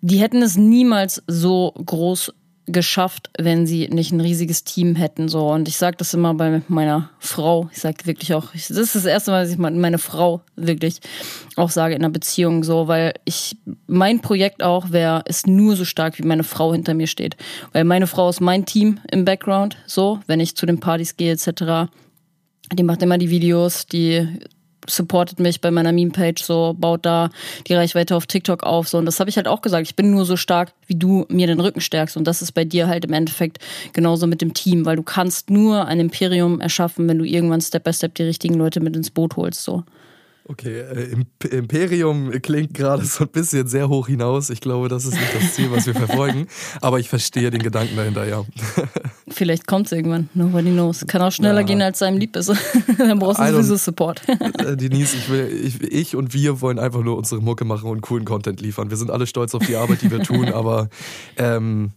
[0.00, 2.32] die hätten es niemals so groß
[2.72, 5.28] geschafft, wenn sie nicht ein riesiges Team hätten.
[5.28, 7.68] So und ich sage das immer bei meiner Frau.
[7.72, 11.00] Ich sage wirklich auch, das ist das erste Mal, dass ich meine Frau wirklich
[11.56, 15.84] auch sage in einer Beziehung so, weil ich mein Projekt auch wäre, ist nur so
[15.84, 17.36] stark, wie meine Frau hinter mir steht,
[17.72, 19.76] weil meine Frau ist mein Team im Background.
[19.86, 21.90] So, wenn ich zu den Partys gehe etc.
[22.72, 24.28] Die macht immer die Videos, die
[24.90, 27.30] supportet mich bei meiner Meme-Page, so baut da
[27.66, 28.88] die Reichweite auf TikTok auf.
[28.88, 28.98] So.
[28.98, 29.86] Und das habe ich halt auch gesagt.
[29.86, 32.16] Ich bin nur so stark, wie du mir den Rücken stärkst.
[32.16, 33.58] Und das ist bei dir halt im Endeffekt
[33.92, 37.84] genauso mit dem Team, weil du kannst nur ein Imperium erschaffen, wenn du irgendwann Step
[37.84, 39.62] by Step die richtigen Leute mit ins Boot holst.
[39.62, 39.84] So.
[40.50, 41.14] Okay, äh,
[41.48, 44.50] Imperium klingt gerade so ein bisschen sehr hoch hinaus.
[44.50, 46.48] Ich glaube, das ist nicht das Ziel, was wir verfolgen.
[46.80, 48.44] Aber ich verstehe den Gedanken dahinter, ja.
[49.28, 50.28] Vielleicht kommt es irgendwann.
[50.34, 51.06] Nobody knows.
[51.06, 51.66] Kann auch schneller ja.
[51.66, 52.48] gehen, als einem lieb ist.
[52.98, 54.22] Dann brauchst du sowieso Support.
[54.58, 58.00] Äh, Denise, ich, will, ich, ich und wir wollen einfach nur unsere Mucke machen und
[58.00, 58.90] coolen Content liefern.
[58.90, 60.88] Wir sind alle stolz auf die Arbeit, die wir tun, aber
[61.36, 61.92] ähm,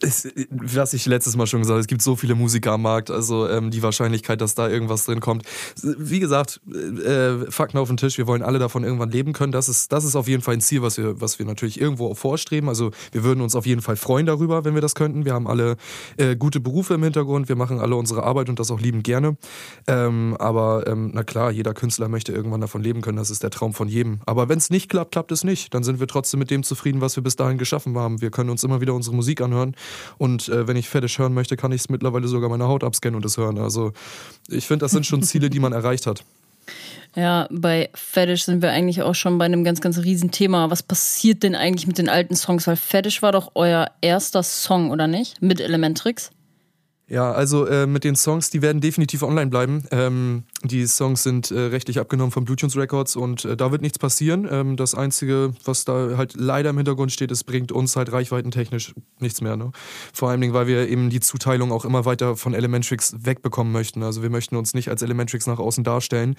[0.00, 3.10] es, was ich letztes Mal schon gesagt habe, es gibt so viele Musiker am Markt,
[3.10, 5.42] also ähm, die Wahrscheinlichkeit, dass da irgendwas drin kommt.
[5.82, 9.52] Wie gesagt, äh, Fakten auf den Tisch, wir wollen alle davon irgendwann leben können.
[9.52, 12.14] Das ist, das ist auf jeden Fall ein Ziel, was wir, was wir natürlich irgendwo
[12.14, 12.68] vorstreben.
[12.68, 15.24] Also wir würden uns auf jeden Fall freuen darüber, wenn wir das könnten.
[15.24, 15.76] Wir haben alle
[16.16, 19.36] äh, gute Berufe im Hintergrund, wir machen alle unsere Arbeit und das auch liebend gerne.
[19.86, 23.50] Ähm, aber ähm, na klar, jeder Künstler möchte irgendwann davon leben können, das ist der
[23.50, 24.20] Traum von jedem.
[24.26, 25.74] Aber wenn es nicht klappt, klappt es nicht.
[25.74, 28.20] Dann sind wir trotzdem mit dem zufrieden, was wir bis dahin geschaffen haben.
[28.20, 29.74] Wir können uns immer wieder unsere Musik anhören
[30.18, 33.16] und äh, wenn ich Fetisch hören möchte, kann ich es mittlerweile sogar meine Haut abscannen
[33.16, 33.58] und es hören.
[33.58, 33.92] Also
[34.48, 36.24] ich finde, das sind schon Ziele, die man erreicht hat.
[37.16, 40.70] Ja, bei Fetish sind wir eigentlich auch schon bei einem ganz, ganz riesen Thema.
[40.70, 42.66] Was passiert denn eigentlich mit den alten Songs?
[42.66, 45.40] Weil Fetish war doch euer erster Song, oder nicht?
[45.40, 46.30] Mit Elementrix?
[47.10, 49.84] Ja, also äh, mit den Songs, die werden definitiv online bleiben.
[49.90, 53.98] Ähm, die Songs sind äh, rechtlich abgenommen von Bluetunes Records und äh, da wird nichts
[53.98, 54.46] passieren.
[54.50, 58.92] Ähm, das Einzige, was da halt leider im Hintergrund steht, es bringt uns halt reichweitentechnisch
[59.20, 59.56] nichts mehr.
[59.56, 59.72] Ne?
[60.12, 64.02] Vor allem, weil wir eben die Zuteilung auch immer weiter von Elementrix wegbekommen möchten.
[64.02, 66.36] Also wir möchten uns nicht als Elementrix nach außen darstellen.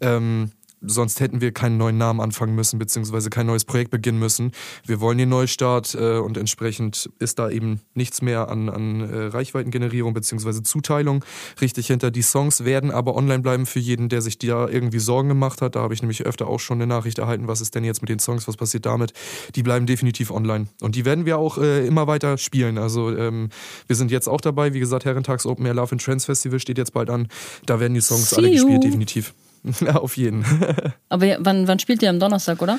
[0.00, 0.52] Ähm,
[0.84, 4.52] sonst hätten wir keinen neuen Namen anfangen müssen, beziehungsweise kein neues Projekt beginnen müssen.
[4.86, 9.24] Wir wollen den Neustart äh, und entsprechend ist da eben nichts mehr an, an äh,
[9.26, 11.24] Reichweitengenerierung beziehungsweise Zuteilung
[11.60, 12.10] richtig hinter.
[12.10, 15.76] Die Songs werden aber online bleiben für jeden, der sich da irgendwie Sorgen gemacht hat.
[15.76, 18.08] Da habe ich nämlich öfter auch schon eine Nachricht erhalten, was ist denn jetzt mit
[18.08, 19.12] den Songs, was passiert damit.
[19.54, 20.66] Die bleiben definitiv online.
[20.80, 22.78] Und die werden wir auch äh, immer weiter spielen.
[22.78, 23.50] Also ähm,
[23.86, 24.74] wir sind jetzt auch dabei.
[24.74, 27.28] Wie gesagt, Herrentags Open Air Love and Trance Festival steht jetzt bald an.
[27.66, 29.34] Da werden die Songs See alle gespielt, definitiv.
[29.80, 30.44] Ja, auf jeden.
[31.08, 32.78] Aber wann, wann spielt ihr am Donnerstag, oder?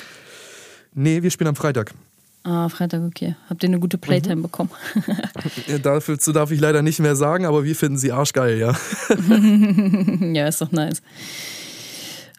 [0.93, 1.93] Nee, wir spielen am Freitag.
[2.43, 3.35] Ah, Freitag, okay.
[3.49, 4.41] Habt ihr eine gute Playtime mhm.
[4.41, 4.69] bekommen?
[5.83, 8.75] Dazu darf ich leider nicht mehr sagen, aber wir finden sie arschgeil, ja.
[10.33, 11.01] ja, ist doch nice.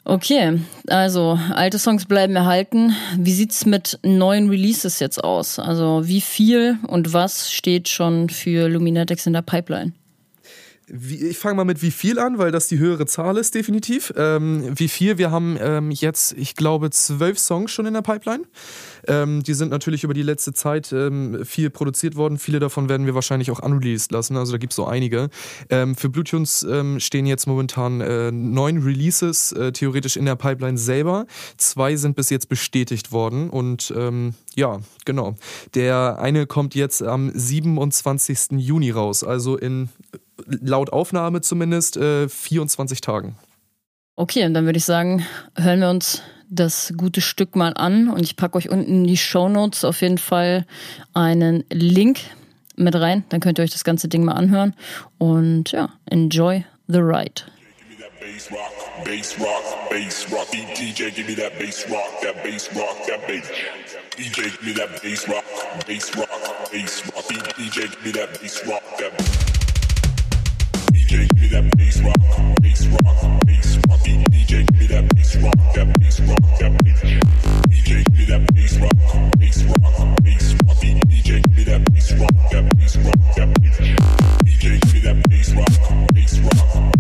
[0.07, 2.95] Okay, also alte Songs bleiben erhalten.
[3.17, 5.59] Wie sieht's mit neuen Releases jetzt aus?
[5.59, 9.93] Also wie viel und was steht schon für Luminatics in der Pipeline?
[10.87, 14.13] Wie, ich fange mal mit wie viel an, weil das die höhere Zahl ist, definitiv.
[14.17, 15.17] Ähm, wie viel?
[15.17, 18.45] Wir haben ähm, jetzt, ich glaube, zwölf Songs schon in der Pipeline.
[19.07, 22.39] Ähm, die sind natürlich über die letzte Zeit ähm, viel produziert worden.
[22.39, 24.37] Viele davon werden wir wahrscheinlich auch unreleased lassen.
[24.37, 25.31] Also da gibt es so einige.
[25.71, 30.77] Ähm, für Bluetunes ähm, stehen jetzt momentan äh, neun Releases äh, theoretisch in der Pipeline
[30.77, 31.27] selber.
[31.57, 33.51] Zwei sind bis jetzt bestätigt worden.
[33.51, 33.93] Und
[34.55, 35.35] ja, genau.
[35.75, 38.53] Der eine kommt jetzt am 27.
[38.53, 39.25] Juni raus.
[39.25, 39.89] Also in
[40.47, 43.37] laut Aufnahme zumindest, äh, 24 Tagen.
[44.17, 45.25] Okay, und dann würde ich sagen,
[45.57, 49.17] hören wir uns das gute Stück mal an und ich packe euch unten in die
[49.17, 50.67] Show Notes auf jeden Fall
[51.15, 52.21] einen Link
[52.77, 53.25] mit rein.
[53.29, 54.75] Dann könnt ihr euch das ganze Ding mal anhören
[55.19, 57.43] und ja, enjoy the ride.
[58.21, 60.49] Bass rock, bass rock, bass rock.
[60.51, 63.51] DJ, give me that bass rock, that bass rock, that bass.
[64.17, 65.45] DJ, give me that bass rock,
[65.87, 67.25] bass rock, bass rock.
[67.57, 69.64] DJ, give me that bass rock, that.
[85.55, 86.94] Rock, bass rock.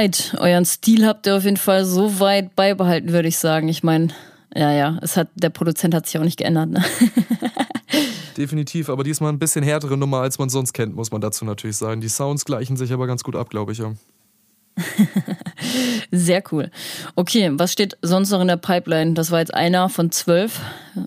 [0.00, 3.68] Alright, euren Stil habt ihr auf jeden Fall so weit beibehalten, würde ich sagen.
[3.68, 4.08] Ich meine,
[4.54, 6.70] ja, ja, es hat, der Produzent hat sich auch nicht geändert.
[6.70, 6.82] Ne?
[8.38, 11.76] Definitiv, aber diesmal ein bisschen härtere Nummer, als man sonst kennt, muss man dazu natürlich
[11.76, 12.00] sagen.
[12.00, 13.92] Die Sounds gleichen sich aber ganz gut ab, glaube ich, ja.
[16.10, 16.70] Sehr cool.
[17.16, 19.14] Okay, was steht sonst noch in der Pipeline?
[19.14, 20.60] Das war jetzt einer von zwölf.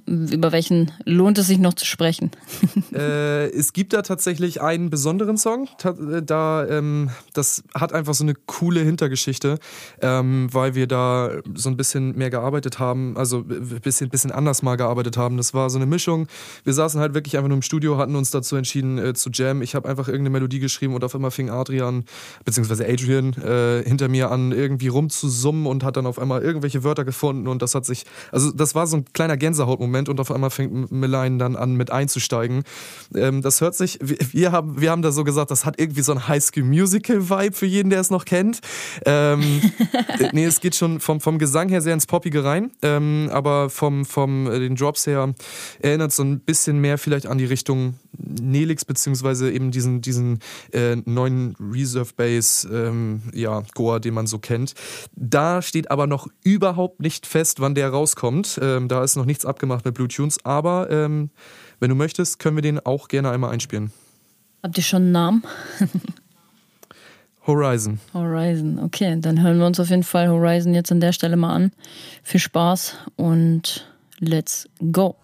[0.05, 2.31] Über welchen lohnt es sich noch zu sprechen?
[2.93, 5.67] äh, es gibt da tatsächlich einen besonderen Song.
[6.25, 9.59] Da, ähm, das hat einfach so eine coole Hintergeschichte,
[10.01, 14.61] ähm, weil wir da so ein bisschen mehr gearbeitet haben, also ein bisschen, bisschen anders
[14.61, 15.37] mal gearbeitet haben.
[15.37, 16.27] Das war so eine Mischung.
[16.63, 19.61] Wir saßen halt wirklich einfach nur im Studio, hatten uns dazu entschieden äh, zu jammen.
[19.61, 22.05] Ich habe einfach irgendeine Melodie geschrieben und auf einmal fing Adrian,
[22.45, 27.05] beziehungsweise Adrian, äh, hinter mir an, irgendwie rumzusummen und hat dann auf einmal irgendwelche Wörter
[27.05, 30.49] gefunden und das hat sich, also das war so ein kleiner Gänsehautmoment und auf einmal
[30.49, 32.63] fängt Melaine dann an mit einzusteigen.
[33.15, 36.11] Ähm, das hört sich, wir haben, wir haben da so gesagt, das hat irgendwie so
[36.11, 38.59] ein Highschool Musical Vibe für jeden, der es noch kennt.
[39.05, 39.61] Ähm,
[40.31, 44.05] nee, es geht schon vom, vom Gesang her sehr ins Poppige rein, ähm, aber vom,
[44.05, 45.33] vom äh, den Drops her
[45.79, 50.39] erinnert so ein bisschen mehr vielleicht an die Richtung Nelix beziehungsweise eben diesen, diesen
[50.71, 54.73] äh, neuen Reserve Bass ähm, ja, Goa, den man so kennt.
[55.15, 58.59] Da steht aber noch überhaupt nicht fest, wann der rauskommt.
[58.61, 61.29] Ähm, da ist noch nichts abgemacht mit Blue Tunes, aber ähm,
[61.79, 63.91] wenn du möchtest, können wir den auch gerne einmal einspielen.
[64.61, 65.43] Habt ihr schon einen Namen?
[67.45, 67.99] Horizon.
[68.13, 69.17] Horizon, okay.
[69.19, 71.71] Dann hören wir uns auf jeden Fall Horizon jetzt an der Stelle mal an.
[72.23, 73.85] Viel Spaß und
[74.19, 75.17] let's go.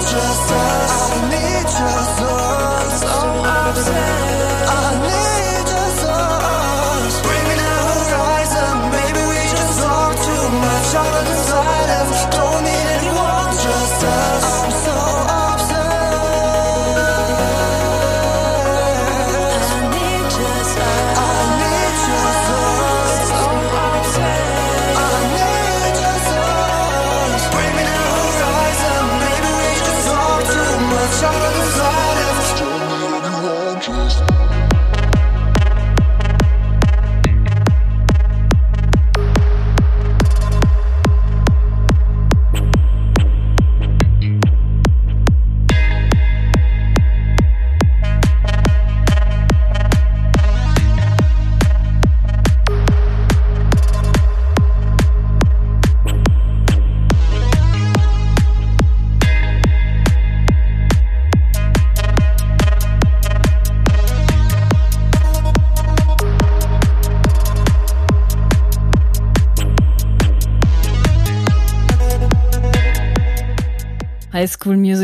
[0.00, 1.10] just us.
[1.10, 2.74] I need your oh, soul.
[2.80, 4.13] I'm so obsessed.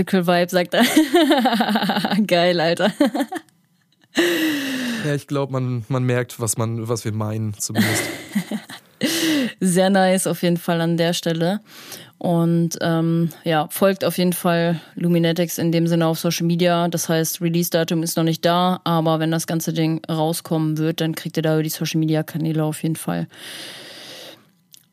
[0.01, 0.85] Musical Vibe, sagt er.
[2.27, 2.91] Geil, Alter.
[5.05, 8.05] Ja, ich glaube, man, man merkt, was, man, was wir meinen, zumindest.
[9.61, 11.61] Sehr nice auf jeden Fall an der Stelle.
[12.17, 16.89] Und ähm, ja, folgt auf jeden Fall Luminetics in dem Sinne auf Social Media.
[16.89, 21.15] Das heißt, Release-Datum ist noch nicht da, aber wenn das ganze Ding rauskommen wird, dann
[21.15, 23.27] kriegt ihr da über die Social Media-Kanäle auf jeden Fall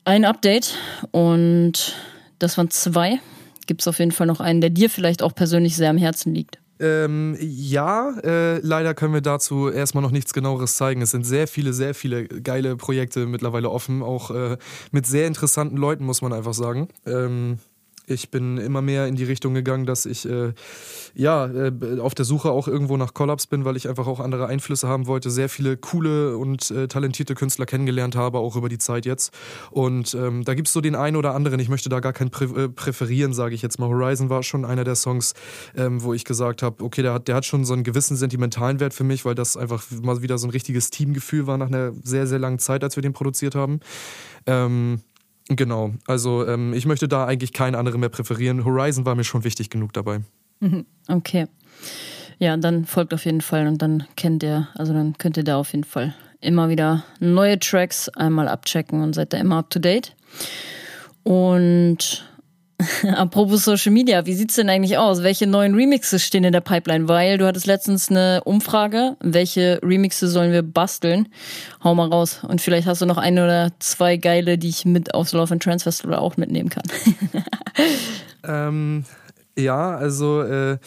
[0.04, 0.74] ein Update.
[1.12, 1.94] Und
[2.38, 3.20] das waren zwei
[3.68, 6.34] gibt es auf jeden Fall noch einen, der dir vielleicht auch persönlich sehr am Herzen
[6.34, 6.58] liegt.
[6.80, 11.02] Ähm, ja, äh, leider können wir dazu erstmal noch nichts genaueres zeigen.
[11.02, 14.56] Es sind sehr viele, sehr viele geile Projekte mittlerweile offen, auch äh,
[14.92, 16.88] mit sehr interessanten Leuten, muss man einfach sagen.
[17.04, 17.58] Ähm,
[18.10, 20.52] ich bin immer mehr in die Richtung gegangen, dass ich äh,
[21.14, 24.46] ja äh, auf der Suche auch irgendwo nach Collabs bin, weil ich einfach auch andere
[24.46, 25.30] Einflüsse haben wollte.
[25.30, 29.32] Sehr viele coole und äh, talentierte Künstler kennengelernt habe, auch über die Zeit jetzt.
[29.70, 31.60] Und ähm, da gibt es so den einen oder anderen.
[31.60, 33.88] Ich möchte da gar kein Prä äh, präferieren, sage ich jetzt mal.
[33.88, 35.34] Horizon war schon einer der Songs,
[35.76, 38.80] ähm, wo ich gesagt habe, okay, der hat, der hat schon so einen gewissen sentimentalen
[38.80, 41.92] Wert für mich, weil das einfach mal wieder so ein richtiges Teamgefühl war nach einer
[42.02, 43.80] sehr, sehr langen Zeit, als wir den produziert haben.
[44.46, 45.00] Ähm,
[45.48, 48.64] Genau, also ähm, ich möchte da eigentlich keinen anderen mehr präferieren.
[48.64, 50.20] Horizon war mir schon wichtig genug dabei.
[50.60, 51.46] Mhm, okay.
[52.38, 55.56] Ja, dann folgt auf jeden Fall und dann kennt ihr, also dann könnt ihr da
[55.56, 59.78] auf jeden Fall immer wieder neue Tracks einmal abchecken und seid da immer up to
[59.78, 60.14] date.
[61.24, 62.27] Und
[63.16, 65.22] Apropos Social Media, wie sieht's denn eigentlich aus?
[65.22, 67.08] Welche neuen Remixes stehen in der Pipeline?
[67.08, 71.28] Weil du hattest letztens eine Umfrage, welche Remixe sollen wir basteln?
[71.82, 72.40] Hau mal raus.
[72.46, 75.62] Und vielleicht hast du noch eine oder zwei geile, die ich mit aufs Love and
[75.62, 76.84] Trans Festival auch mitnehmen kann.
[78.44, 79.04] ähm,
[79.56, 80.78] ja, also äh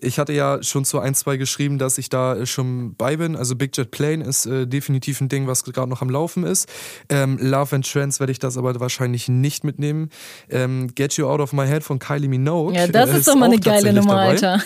[0.00, 3.36] ich hatte ja schon zu ein, zwei geschrieben, dass ich da äh, schon bei bin.
[3.36, 6.68] Also Big Jet Plane ist äh, definitiv ein Ding, was gerade noch am Laufen ist.
[7.08, 10.10] Ähm, Love and Trends werde ich das aber wahrscheinlich nicht mitnehmen.
[10.48, 12.74] Ähm, Get You Out of My Head von Kylie Minogue.
[12.74, 14.28] Ja, das äh, ist, doch mal eine geile Nummer, dabei.
[14.28, 14.62] Alter.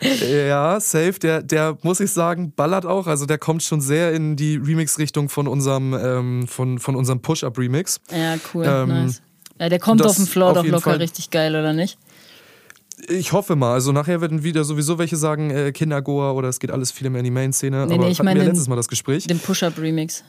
[0.48, 1.14] ja, safe.
[1.20, 3.06] Der, der, muss ich sagen, ballert auch.
[3.06, 8.00] Also der kommt schon sehr in die Remix-Richtung von unserem, ähm, von, von unserem Push-Up-Remix.
[8.10, 8.64] Ja, cool.
[8.66, 9.22] Ähm, nice.
[9.60, 10.96] Ja, der kommt auf dem Floor doch locker Fall.
[10.98, 11.98] richtig geil, oder nicht?
[13.06, 13.74] Ich hoffe mal.
[13.74, 17.20] Also nachher werden wieder sowieso welche sagen äh, Kindergoa oder es geht alles viel mehr
[17.20, 17.86] in die Main-Szene.
[17.86, 19.26] Nee, aber nee, ich hatten meine letztes Mal das Gespräch.
[19.26, 20.24] Den Push-Up-Remix.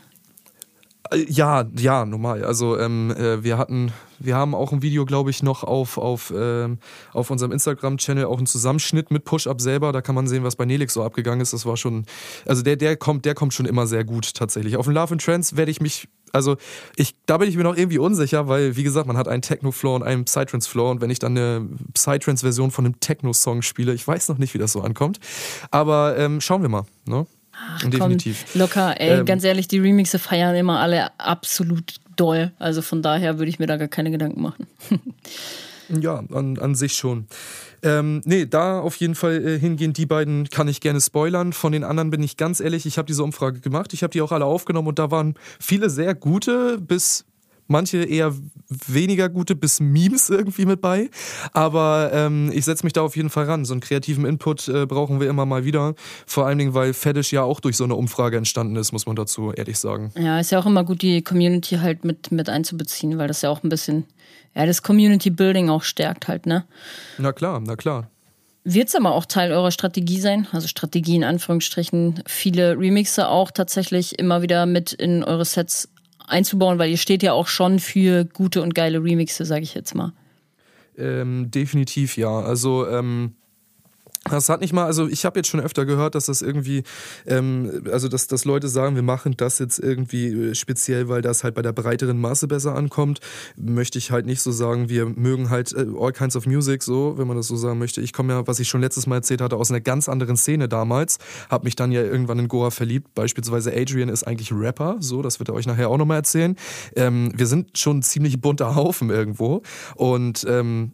[1.12, 2.44] Äh, Ja, ja, normal.
[2.44, 6.34] Also ähm, äh, wir hatten, wir haben auch ein Video, glaube ich, noch auf, auf,
[6.36, 6.80] ähm,
[7.14, 9.92] auf unserem Instagram-Channel auch einen Zusammenschnitt mit Push-Up selber.
[9.92, 11.54] Da kann man sehen, was bei Nelix so abgegangen ist.
[11.54, 12.06] Das war schon,
[12.46, 14.78] also der, der kommt, der kommt schon immer sehr gut tatsächlich.
[14.78, 16.58] Auf dem Love and Trance werde ich mich, also
[16.96, 19.96] ich, da bin ich mir noch irgendwie unsicher, weil wie gesagt, man hat einen Techno-Floor
[19.96, 24.30] und einen Psytrance-Floor und wenn ich dann eine Psytrance-Version von einem Techno-Song spiele, ich weiß
[24.30, 25.20] noch nicht, wie das so ankommt.
[25.72, 26.84] Aber ähm, schauen wir mal.
[27.06, 27.26] Ne?
[27.84, 28.46] Definitiv.
[28.52, 32.52] Komm, locker, ey, Ähm, ganz ehrlich, die Remixe feiern immer alle absolut doll.
[32.60, 34.68] Also von daher würde ich mir da gar keine Gedanken machen.
[35.90, 37.26] Ja, an, an sich schon.
[37.82, 41.54] Ähm, nee, da auf jeden Fall äh, hingehend, die beiden kann ich gerne spoilern.
[41.54, 44.22] Von den anderen bin ich ganz ehrlich, ich habe diese Umfrage gemacht, ich habe die
[44.22, 47.26] auch alle aufgenommen und da waren viele sehr gute bis
[47.70, 48.34] manche eher
[48.70, 51.10] weniger gute bis Memes irgendwie mit bei.
[51.54, 53.66] Aber ähm, ich setze mich da auf jeden Fall ran.
[53.66, 55.96] So einen kreativen Input äh, brauchen wir immer mal wieder.
[56.26, 59.16] Vor allen Dingen, weil Fetish ja auch durch so eine Umfrage entstanden ist, muss man
[59.16, 60.12] dazu ehrlich sagen.
[60.18, 63.50] Ja, ist ja auch immer gut, die Community halt mit, mit einzubeziehen, weil das ja
[63.50, 64.06] auch ein bisschen,
[64.56, 66.66] ja, das Community Building auch stärkt halt, ne?
[67.18, 68.10] Na klar, na klar.
[68.66, 70.48] Wird es aber auch Teil eurer Strategie sein?
[70.52, 75.90] Also Strategie in Anführungsstrichen, viele Remixe auch tatsächlich immer wieder mit in eure Sets
[76.30, 79.96] einzubauen, weil ihr steht ja auch schon für gute und geile Remixe, sage ich jetzt
[79.96, 80.14] mal.
[80.98, 82.40] Ähm, definitiv ja.
[82.42, 83.36] Also ähm,
[84.30, 86.84] das hat nicht mal, also ich habe jetzt schon öfter gehört, dass das irgendwie,
[87.26, 91.44] ähm, also dass, dass Leute sagen, wir machen das jetzt irgendwie äh, speziell, weil das
[91.44, 93.20] halt bei der breiteren Masse besser ankommt.
[93.58, 97.18] Möchte ich halt nicht so sagen, wir mögen halt äh, all kinds of music, so,
[97.18, 98.02] wenn man das so sagen möchte.
[98.02, 100.68] Ich komme ja, was ich schon letztes Mal erzählt hatte, aus einer ganz anderen Szene
[100.68, 101.18] damals,
[101.50, 103.14] habe mich dann ja irgendwann in Goa verliebt.
[103.16, 106.56] Beispielsweise Adrian ist eigentlich Rapper, so, das wird er euch nachher auch nochmal erzählen.
[106.96, 109.62] Ähm, wir sind schon ein ziemlich bunter Haufen irgendwo
[109.96, 110.94] und ähm,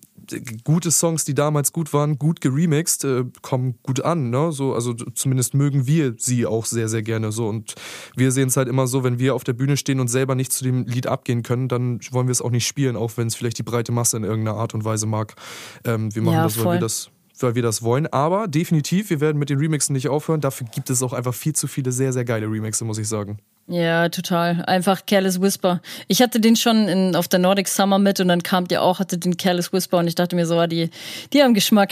[0.63, 4.30] gute Songs, die damals gut waren, gut geremixed, äh, kommen gut an.
[4.30, 4.51] Ne?
[4.51, 7.32] So, also zumindest mögen wir sie auch sehr, sehr gerne.
[7.32, 7.47] So.
[7.47, 7.76] Und
[8.15, 10.51] wir sehen es halt immer so, wenn wir auf der Bühne stehen und selber nicht
[10.51, 13.36] zu dem Lied abgehen können, dann wollen wir es auch nicht spielen, auch wenn es
[13.36, 15.36] vielleicht die breite Masse in irgendeiner Art und Weise mag.
[15.84, 16.76] Ähm, wir machen Ja, das, weil voll.
[16.76, 17.09] wir das
[17.39, 18.07] weil wir das wollen.
[18.07, 20.39] Aber definitiv, wir werden mit den Remixen nicht aufhören.
[20.39, 23.39] Dafür gibt es auch einfach viel zu viele sehr, sehr geile Remixe, muss ich sagen.
[23.68, 24.63] Ja, total.
[24.68, 25.82] Einfach Careless Whisper.
[26.07, 28.99] Ich hatte den schon in, auf der Nordic Summer mit und dann kam der auch,
[28.99, 30.91] hatte den Careless Whisper und ich dachte mir so, ah, die,
[31.34, 31.91] die haben Geschmack.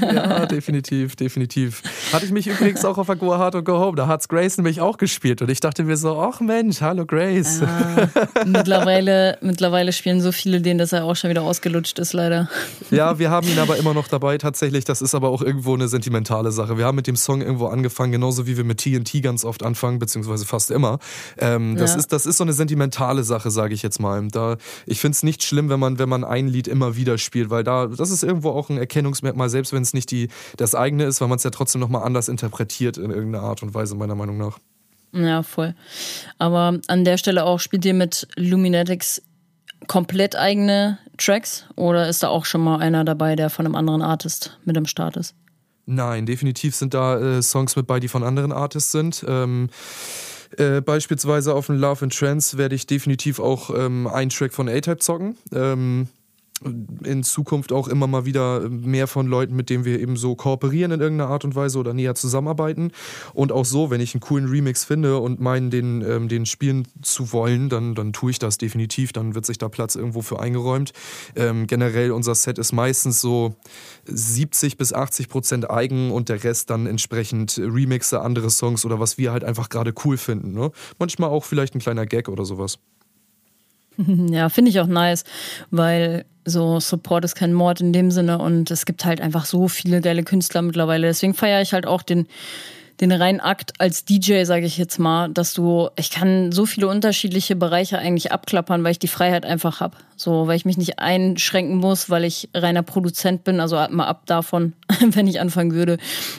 [0.00, 1.82] Ja, definitiv, definitiv.
[2.10, 3.96] Hatte ich mich übrigens auch auf der Go Hard und Go Home.
[3.96, 5.42] Da hat's Grace nämlich auch gespielt.
[5.42, 7.60] Und ich dachte mir so, ach Mensch, hallo Grace.
[8.46, 12.48] mittlerweile, mittlerweile spielen so viele den, dass er auch schon wieder ausgelutscht ist, leider.
[12.90, 14.86] Ja, wir haben ihn aber immer noch dabei tatsächlich.
[14.86, 16.78] Das ist aber auch irgendwo eine sentimentale Sache.
[16.78, 19.98] Wir haben mit dem Song irgendwo angefangen, genauso wie wir mit TNT ganz oft anfangen,
[19.98, 20.93] beziehungsweise fast immer.
[21.38, 21.98] Ähm, das, Ja.
[21.98, 24.26] ist, das ist so eine sentimentale Sache, sage ich jetzt mal.
[24.28, 27.50] Da, ich finde es nicht schlimm, wenn man, wenn man ein Lied immer wieder spielt,
[27.50, 31.04] weil da, das ist irgendwo auch ein Erkennungsmerkmal, selbst wenn es nicht die, das eigene
[31.04, 34.14] ist, weil man es ja trotzdem nochmal anders interpretiert in irgendeiner Art und Weise, meiner
[34.14, 34.58] Meinung nach.
[35.12, 35.74] Ja, voll.
[36.38, 39.22] Aber an der Stelle auch, spielt ihr mit Luminetics
[39.86, 44.02] komplett eigene Tracks oder ist da auch schon mal einer dabei, der von einem anderen
[44.02, 45.34] Artist mit am Start ist?
[45.86, 49.24] Nein, definitiv sind da äh, Songs mit bei, die von anderen Artists sind.
[49.28, 49.68] Ähm,
[50.58, 54.68] äh, beispielsweise auf dem Love and Trance werde ich definitiv auch ähm, einen Track von
[54.68, 55.36] A-Type zocken.
[55.52, 56.08] Ähm,
[56.62, 60.92] in Zukunft auch immer mal wieder mehr von Leuten, mit denen wir eben so kooperieren
[60.92, 62.92] in irgendeiner Art und Weise oder näher zusammenarbeiten.
[63.32, 66.86] Und auch so, wenn ich einen coolen Remix finde und meinen, den, ähm, den spielen
[67.02, 69.12] zu wollen, dann, dann tue ich das definitiv.
[69.12, 70.92] Dann wird sich da Platz irgendwo für eingeräumt.
[71.34, 73.56] Ähm, generell, unser Set ist meistens so
[74.06, 79.18] 70 bis 80 Prozent eigen und der Rest dann entsprechend Remixe, andere Songs oder was
[79.18, 80.52] wir halt einfach gerade cool finden.
[80.52, 80.70] Ne?
[80.98, 82.78] Manchmal auch vielleicht ein kleiner Gag oder sowas.
[84.30, 85.24] Ja, finde ich auch nice,
[85.70, 89.68] weil so Support ist kein Mord in dem Sinne und es gibt halt einfach so
[89.68, 91.06] viele geile Künstler mittlerweile.
[91.06, 92.26] Deswegen feiere ich halt auch den,
[93.00, 96.88] den reinen Akt als DJ, sage ich jetzt mal, dass du, ich kann so viele
[96.88, 99.96] unterschiedliche Bereiche eigentlich abklappern, weil ich die Freiheit einfach habe.
[100.16, 103.58] So, weil ich mich nicht einschränken muss, weil ich reiner Produzent bin.
[103.58, 105.98] Also mal ab davon, wenn ich anfangen würde,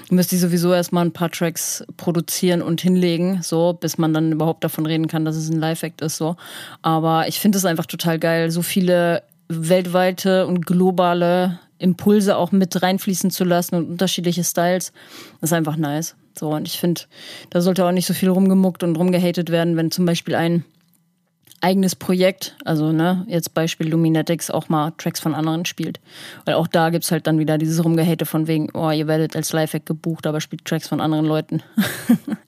[0.10, 4.64] müsste ich sowieso erstmal ein paar Tracks produzieren und hinlegen, so, bis man dann überhaupt
[4.64, 6.38] davon reden kann, dass es ein Live-Act ist, so.
[6.82, 12.82] Aber ich finde es einfach total geil, so viele weltweite und globale Impulse auch mit
[12.82, 14.93] reinfließen zu lassen und unterschiedliche Styles.
[15.41, 16.16] Das ist einfach nice.
[16.38, 17.02] So, und ich finde,
[17.50, 20.66] da sollte auch nicht so viel rumgemuckt und rumgehatet werden, wenn zum Beispiel ein,
[21.66, 25.99] eigenes Projekt, also ne, jetzt Beispiel Luminetics, auch mal Tracks von anderen spielt.
[26.45, 29.51] Weil auch da gibt's halt dann wieder dieses Rumgehate von wegen, oh, ihr werdet als
[29.51, 31.63] Lifehack gebucht, aber spielt Tracks von anderen Leuten.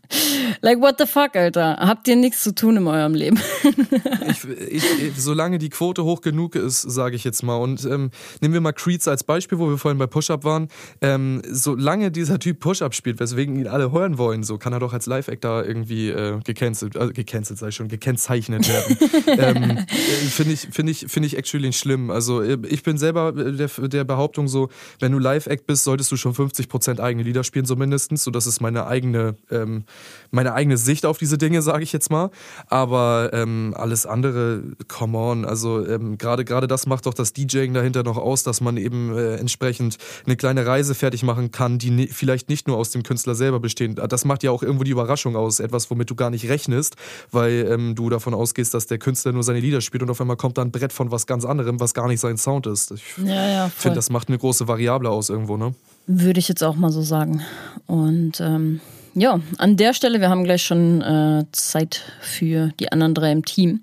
[0.61, 1.77] like, what the fuck, Alter?
[1.79, 3.39] Habt ihr nichts zu tun in eurem Leben?
[4.29, 4.83] ich, ich,
[5.17, 7.55] solange die Quote hoch genug ist, sage ich jetzt mal.
[7.55, 8.11] Und ähm,
[8.41, 10.67] nehmen wir mal Creeds als Beispiel, wo wir vorhin bei Push-Up waren.
[11.01, 14.93] Ähm, solange dieser Typ Push-Up spielt, weswegen ihn alle hören wollen, so kann er doch
[14.93, 18.97] als Live-Act da irgendwie äh, gecancelt, äh, gecancelt sei schon, gekennzeichnet werden.
[19.27, 19.85] ähm,
[20.29, 22.11] Finde ich, finde ich, finde ich actually schlimm.
[22.11, 26.17] Also äh, ich bin selber der, der Behauptung so, wenn du Live-Act bist, solltest du
[26.17, 28.23] schon 50% eigene Lieder spielen, so mindestens.
[28.23, 29.83] So, das ist meine eigene, ähm,
[30.31, 32.31] meine eigene Sicht auf diese Dinge, sage ich jetzt mal.
[32.67, 35.45] Aber ähm, alles andere, come on.
[35.45, 39.15] Also ähm, gerade gerade das macht doch das DJing dahinter noch aus, dass man eben
[39.15, 43.03] äh, entsprechend eine kleine Reise fertig machen kann, die ne vielleicht nicht nur aus dem
[43.03, 43.97] Künstler selber besteht.
[44.09, 46.95] Das macht ja auch irgendwo die Überraschung aus, etwas, womit du gar nicht rechnest,
[47.31, 50.37] weil ähm, du davon ausgehst, dass der Künstler nur seine Lieder spielt und auf einmal
[50.37, 52.91] kommt da ein Brett von was ganz anderem, was gar nicht sein Sound ist.
[52.91, 55.73] Ich ja, ja, finde, das macht eine große Variable aus irgendwo, ne?
[56.07, 57.41] Würde ich jetzt auch mal so sagen.
[57.85, 58.79] Und ähm,
[59.13, 63.43] ja, an der Stelle, wir haben gleich schon äh, Zeit für die anderen drei im
[63.43, 63.81] Team.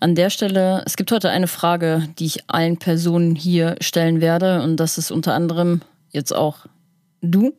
[0.00, 4.62] An der Stelle, es gibt heute eine Frage, die ich allen Personen hier stellen werde
[4.62, 6.66] und das ist unter anderem jetzt auch
[7.20, 7.52] du.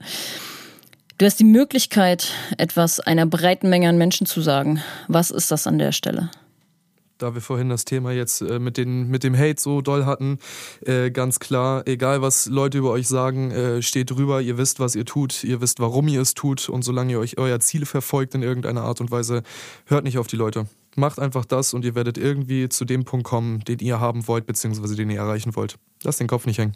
[1.20, 4.82] Du hast die Möglichkeit, etwas einer breiten Menge an Menschen zu sagen.
[5.08, 6.32] Was ist das an der Stelle?
[7.18, 10.40] Da wir vorhin das Thema jetzt äh, mit, den, mit dem Hate so doll hatten,
[10.82, 14.96] äh, ganz klar, egal was Leute über euch sagen, äh, steht drüber, ihr wisst, was
[14.96, 18.36] ihr tut, ihr wisst, warum ihr es tut und solange ihr euch euer Ziel verfolgt
[18.36, 19.44] in irgendeiner Art und Weise,
[19.86, 20.68] hört nicht auf die Leute.
[20.96, 24.46] Macht einfach das und ihr werdet irgendwie zu dem Punkt kommen, den ihr haben wollt,
[24.46, 25.78] beziehungsweise den ihr erreichen wollt.
[26.04, 26.76] Lasst den Kopf nicht hängen.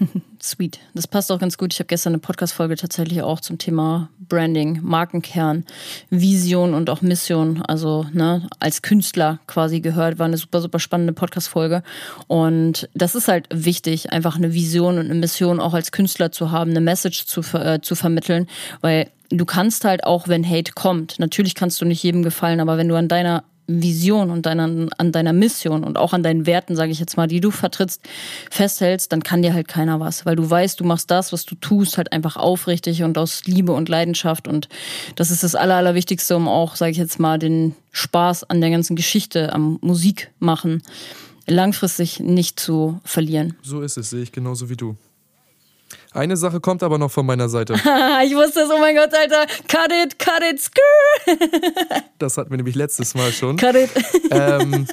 [0.42, 0.78] Sweet.
[0.94, 1.72] Das passt auch ganz gut.
[1.72, 5.64] Ich habe gestern eine Podcast-Folge tatsächlich auch zum Thema Branding, Markenkern,
[6.10, 10.18] Vision und auch Mission, also ne, als Künstler quasi gehört.
[10.18, 11.82] War eine super, super spannende Podcast-Folge.
[12.26, 16.50] Und das ist halt wichtig, einfach eine Vision und eine Mission auch als Künstler zu
[16.50, 18.48] haben, eine Message zu, äh, zu vermitteln,
[18.80, 22.76] weil du kannst halt auch, wenn Hate kommt, natürlich kannst du nicht jedem gefallen, aber
[22.76, 26.76] wenn du an deiner Vision und deiner, an deiner Mission und auch an deinen Werten,
[26.76, 28.02] sage ich jetzt mal, die du vertrittst,
[28.50, 31.54] festhältst, dann kann dir halt keiner was, weil du weißt, du machst das, was du
[31.54, 34.68] tust, halt einfach aufrichtig und aus Liebe und Leidenschaft und
[35.16, 38.70] das ist das Aller, Allerwichtigste, um auch, sage ich jetzt mal, den Spaß an der
[38.70, 40.82] ganzen Geschichte, am Musik machen,
[41.46, 43.54] langfristig nicht zu verlieren.
[43.62, 44.96] So ist es, sehe ich genauso wie du.
[46.14, 47.74] Eine Sache kommt aber noch von meiner Seite.
[48.24, 49.46] ich wusste es, oh mein Gott, Alter.
[49.66, 52.02] Cut it, cut it, skrrr.
[52.18, 53.56] das hatten wir nämlich letztes Mal schon.
[53.56, 53.90] Cut it.
[54.30, 54.86] ähm,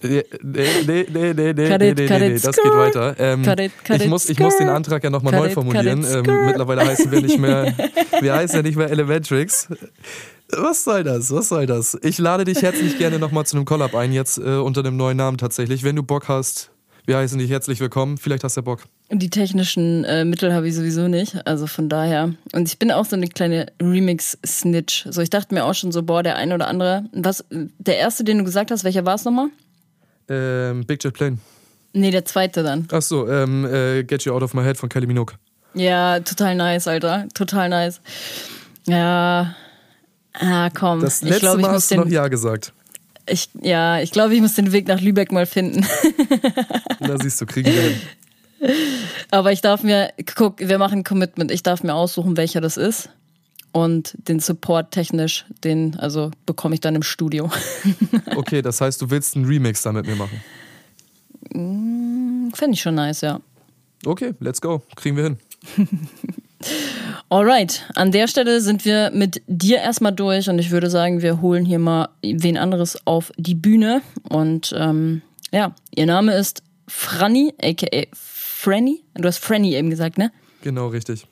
[0.00, 3.16] nee, nee, nee, nee, nee, nee, nee, nee, nee, das geht weiter.
[3.18, 6.04] Ähm, cut it, cut ich, muss, ich muss den Antrag ja nochmal neu formulieren.
[6.04, 7.74] It, ähm, mittlerweile heißen wir nicht mehr,
[8.20, 9.68] wir heißen ja nicht mehr Elementrix.
[10.52, 11.32] Was soll das?
[11.32, 11.98] Was soll das?
[12.02, 15.16] Ich lade dich herzlich gerne nochmal zu einem Collab ein, jetzt äh, unter einem neuen
[15.16, 15.82] Namen tatsächlich.
[15.82, 16.70] Wenn du Bock hast,
[17.06, 18.18] wir heißen dich herzlich willkommen.
[18.18, 18.80] Vielleicht hast du ja Bock.
[19.12, 21.46] Die technischen äh, Mittel habe ich sowieso nicht.
[21.46, 22.32] Also von daher.
[22.52, 25.08] Und ich bin auch so eine kleine Remix-Snitch.
[25.10, 27.04] So, ich dachte mir auch schon so, boah, der eine oder andere.
[27.12, 29.48] Was, der erste, den du gesagt hast, welcher war es nochmal?
[30.28, 31.38] Ähm, Big Jet Plane.
[31.92, 32.86] Nee, der zweite dann.
[32.92, 35.34] Ach so, ähm, äh, Get You Out of My Head von Kelly Minogue.
[35.74, 37.26] Ja, total nice, Alter.
[37.34, 38.00] Total nice.
[38.86, 39.56] Ja.
[40.34, 41.00] Ah, komm.
[41.00, 42.72] Das letzte ich glaub, ich Mal hast du noch Ja gesagt.
[43.26, 45.84] Ich, ja, ich glaube, ich muss den Weg nach Lübeck mal finden.
[47.00, 48.00] Na, siehst du, kriegen wir hin.
[49.30, 51.50] Aber ich darf mir, guck, wir machen ein Commitment.
[51.50, 53.10] Ich darf mir aussuchen, welcher das ist.
[53.72, 57.50] Und den Support technisch, den, also bekomme ich dann im Studio.
[58.36, 60.42] okay, das heißt, du willst einen Remix da mit mir machen?
[61.52, 63.40] Mm, Fände ich schon nice, ja.
[64.04, 64.82] Okay, let's go.
[64.96, 65.38] Kriegen wir hin.
[67.28, 71.40] Alright, an der Stelle sind wir mit dir erstmal durch und ich würde sagen, wir
[71.40, 74.02] holen hier mal wen anderes auf die Bühne.
[74.28, 78.06] Und ähm, ja, ihr Name ist Franny, aka
[78.60, 79.02] Franny.
[79.14, 80.30] Du hast Franny eben gesagt, ne?
[80.62, 81.26] Genau, richtig.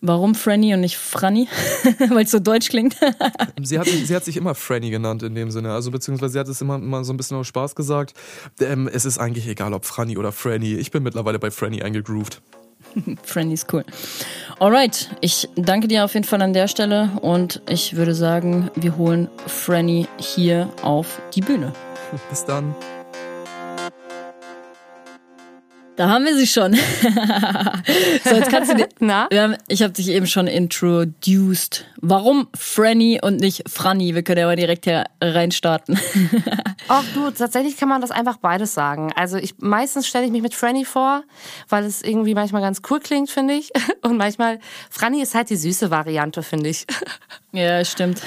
[0.00, 1.48] Warum Franny und nicht Franny?
[2.10, 2.96] Weil es so deutsch klingt.
[3.62, 5.72] sie, hat, sie hat sich immer Franny genannt in dem Sinne.
[5.72, 8.14] Also beziehungsweise sie hat es immer, immer so ein bisschen aus Spaß gesagt.
[8.60, 10.74] Ähm, es ist eigentlich egal, ob Franny oder Franny.
[10.74, 12.40] Ich bin mittlerweile bei Franny eingegroovt.
[13.24, 13.84] Franny ist cool.
[14.60, 18.96] Alright, ich danke dir auf jeden Fall an der Stelle und ich würde sagen, wir
[18.96, 21.72] holen Franny hier auf die Bühne.
[22.30, 22.76] Bis dann.
[26.00, 26.72] Da haben wir sie schon.
[28.24, 29.28] so, jetzt kannst du dir, Na?
[29.30, 31.84] Haben, ich habe dich eben schon introduced.
[32.00, 34.14] Warum Franny und nicht Franny?
[34.14, 36.00] Wir können ja mal direkt hier reinstarten.
[36.88, 39.12] Ach du, tatsächlich kann man das einfach beides sagen.
[39.14, 41.22] Also ich meistens stelle ich mich mit Franny vor,
[41.68, 43.70] weil es irgendwie manchmal ganz cool klingt, finde ich.
[44.00, 46.86] Und manchmal Franny ist halt die süße Variante, finde ich.
[47.52, 48.22] Ja, stimmt.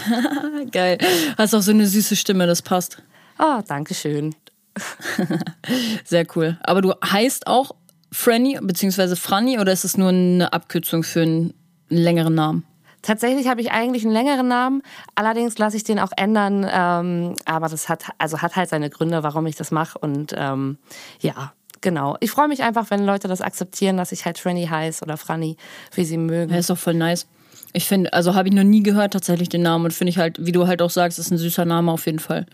[0.71, 0.99] Geil.
[1.39, 3.01] Hast auch so eine süße Stimme, das passt.
[3.39, 4.35] Oh, danke schön.
[6.03, 6.57] Sehr cool.
[6.63, 7.75] Aber du heißt auch
[8.11, 9.15] Franny bzw.
[9.15, 11.53] Franny oder ist es nur eine Abkürzung für einen
[11.89, 12.65] längeren Namen?
[13.01, 14.81] Tatsächlich habe ich eigentlich einen längeren Namen,
[15.13, 16.65] allerdings lasse ich den auch ändern.
[16.71, 19.99] Ähm, aber das hat also hat halt seine Gründe, warum ich das mache.
[19.99, 20.77] Und ähm,
[21.19, 21.51] ja,
[21.81, 22.15] genau.
[22.21, 25.57] Ich freue mich einfach, wenn Leute das akzeptieren, dass ich halt Franny heiße oder Franny,
[25.93, 26.53] wie sie mögen.
[26.53, 27.27] Ja, ist doch voll nice.
[27.73, 30.37] Ich finde, also habe ich noch nie gehört tatsächlich den Namen und finde ich halt,
[30.45, 32.45] wie du halt auch sagst, ist ein süßer Name auf jeden Fall.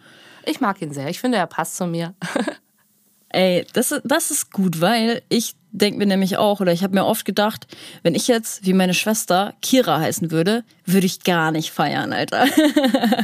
[0.49, 1.09] Ich mag ihn sehr.
[1.09, 2.15] Ich finde, er passt zu mir.
[3.29, 7.05] Ey, das, das ist gut, weil ich denke mir nämlich auch, oder ich habe mir
[7.05, 7.67] oft gedacht,
[8.01, 12.47] wenn ich jetzt wie meine Schwester Kira heißen würde, würde ich gar nicht feiern, Alter.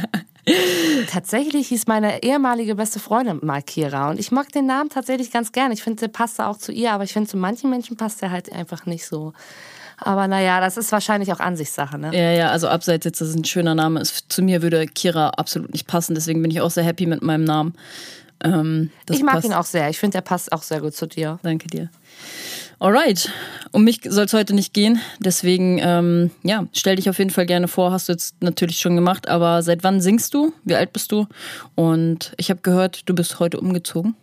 [1.10, 5.50] Tatsächlich hieß meine ehemalige beste Freundin mal Kira und ich mag den Namen tatsächlich ganz
[5.50, 5.72] gern.
[5.72, 8.30] Ich finde, der passt auch zu ihr, aber ich finde, zu manchen Menschen passt der
[8.30, 9.32] halt einfach nicht so.
[9.98, 12.10] Aber naja, das ist wahrscheinlich auch Ansichtssache, ne?
[12.14, 14.26] Ja, ja, also abseits jetzt, dass es ein schöner Name ist.
[14.28, 17.44] Zu mir würde Kira absolut nicht passen, deswegen bin ich auch sehr happy mit meinem
[17.44, 17.74] Namen.
[18.44, 19.46] Ähm, ich mag passt.
[19.46, 19.88] ihn auch sehr.
[19.88, 21.38] Ich finde, der passt auch sehr gut zu dir.
[21.42, 21.88] Danke dir.
[22.78, 23.30] Alright,
[23.72, 25.00] um mich soll es heute nicht gehen.
[25.18, 27.90] Deswegen, ähm, ja, stell dich auf jeden Fall gerne vor.
[27.90, 30.52] Hast du jetzt natürlich schon gemacht, aber seit wann singst du?
[30.64, 31.26] Wie alt bist du?
[31.74, 34.14] Und ich habe gehört, du bist heute umgezogen.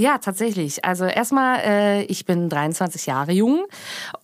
[0.00, 0.84] Ja, tatsächlich.
[0.84, 3.64] Also erstmal, äh, ich bin 23 Jahre jung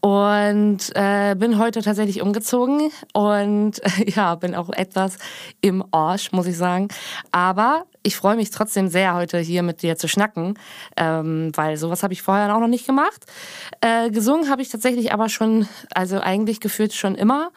[0.01, 5.19] und äh, bin heute tatsächlich umgezogen und äh, ja, bin auch etwas
[5.63, 6.87] im Arsch, muss ich sagen.
[7.33, 10.59] Aber ich freue mich trotzdem sehr, heute hier mit dir zu schnacken,
[10.97, 13.25] ähm, weil sowas habe ich vorher auch noch nicht gemacht.
[13.81, 17.51] Äh, gesungen habe ich tatsächlich aber schon, also eigentlich gefühlt schon immer.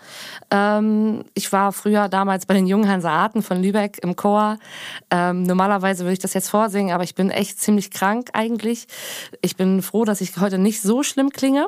[0.50, 4.58] Ähm, ich war früher damals bei den jungen Hanseaten von Lübeck im Chor.
[5.12, 8.88] Ähm, normalerweise würde ich das jetzt vorsingen, aber ich bin echt ziemlich krank eigentlich.
[9.42, 11.68] Ich bin froh, dass ich heute nicht so schlimm klinge.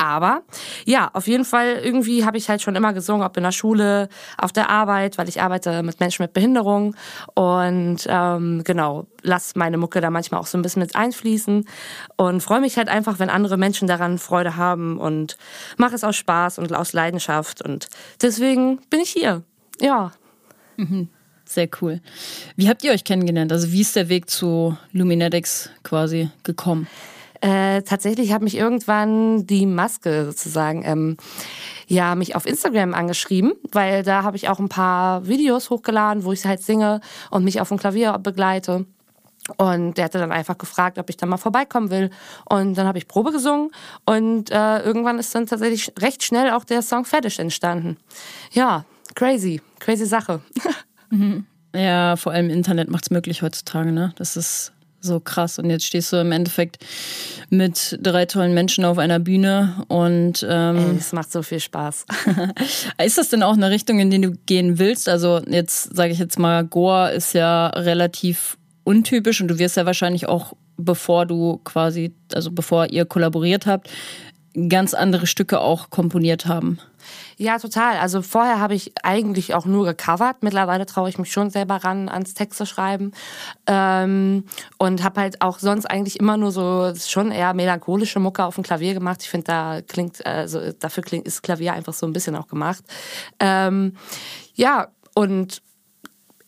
[0.00, 0.44] Aber
[0.86, 4.08] ja, auf jeden Fall irgendwie habe ich halt schon immer gesungen, ob in der Schule,
[4.38, 6.96] auf der Arbeit, weil ich arbeite mit Menschen mit Behinderung
[7.34, 11.66] und ähm, genau, lass meine Mucke da manchmal auch so ein bisschen mit einfließen
[12.16, 15.36] und freue mich halt einfach, wenn andere Menschen daran Freude haben und
[15.76, 17.88] mache es aus Spaß und aus Leidenschaft und
[18.22, 19.42] deswegen bin ich hier.
[19.82, 20.12] Ja.
[20.78, 21.10] Mhm.
[21.44, 22.00] Sehr cool.
[22.56, 23.52] Wie habt ihr euch kennengelernt?
[23.52, 26.86] Also wie ist der Weg zu Luminetics quasi gekommen?
[27.40, 31.16] Äh, tatsächlich hat mich irgendwann die Maske sozusagen ähm,
[31.86, 36.32] ja mich auf Instagram angeschrieben, weil da habe ich auch ein paar Videos hochgeladen, wo
[36.32, 38.84] ich halt singe und mich auf dem Klavier begleite.
[39.56, 42.10] Und der hatte dann einfach gefragt, ob ich da mal vorbeikommen will.
[42.44, 43.70] Und dann habe ich Probe gesungen
[44.04, 47.96] und äh, irgendwann ist dann tatsächlich recht schnell auch der Song fertig entstanden.
[48.52, 48.84] Ja,
[49.14, 50.40] crazy, crazy Sache.
[51.12, 51.44] Mhm.
[51.74, 54.12] Ja, vor allem Internet macht es möglich heutzutage, ne?
[54.14, 55.58] Das ist so krass.
[55.58, 56.78] Und jetzt stehst du im Endeffekt
[57.48, 62.06] mit drei tollen Menschen auf einer Bühne und ähm, es macht so viel Spaß.
[63.04, 65.08] ist das denn auch eine Richtung, in die du gehen willst?
[65.08, 69.86] Also jetzt sage ich jetzt mal, Goa ist ja relativ untypisch und du wirst ja
[69.86, 73.90] wahrscheinlich auch, bevor du quasi, also bevor ihr kollaboriert habt,
[74.68, 76.78] ganz andere Stücke auch komponiert haben.
[77.36, 77.98] Ja, total.
[77.98, 80.42] Also vorher habe ich eigentlich auch nur gecovert.
[80.42, 83.12] Mittlerweile traue ich mich schon selber ran, ans Text zu schreiben.
[83.66, 84.44] Ähm,
[84.78, 88.64] und habe halt auch sonst eigentlich immer nur so schon eher melancholische Mucke auf dem
[88.64, 89.22] Klavier gemacht.
[89.22, 92.84] Ich finde, da klingt, also dafür klingt, ist Klavier einfach so ein bisschen auch gemacht.
[93.38, 93.96] Ähm,
[94.54, 95.62] ja, und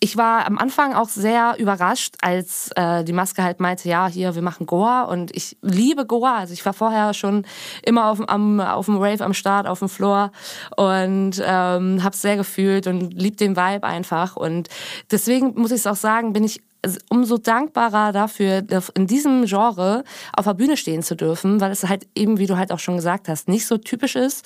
[0.03, 4.34] ich war am Anfang auch sehr überrascht, als äh, die Maske halt meinte, ja, hier,
[4.34, 6.38] wir machen Goa und ich liebe Goa.
[6.38, 7.46] Also ich war vorher schon
[7.84, 10.32] immer auf, am, auf dem Rave am Start, auf dem Floor
[10.76, 14.34] und ähm, habe sehr gefühlt und lieb den Vibe einfach.
[14.34, 14.68] Und
[15.12, 16.61] deswegen muss ich es auch sagen, bin ich
[17.09, 20.03] umso dankbarer dafür, in diesem Genre
[20.36, 22.96] auf der Bühne stehen zu dürfen, weil es halt eben, wie du halt auch schon
[22.96, 24.44] gesagt hast, nicht so typisch ist.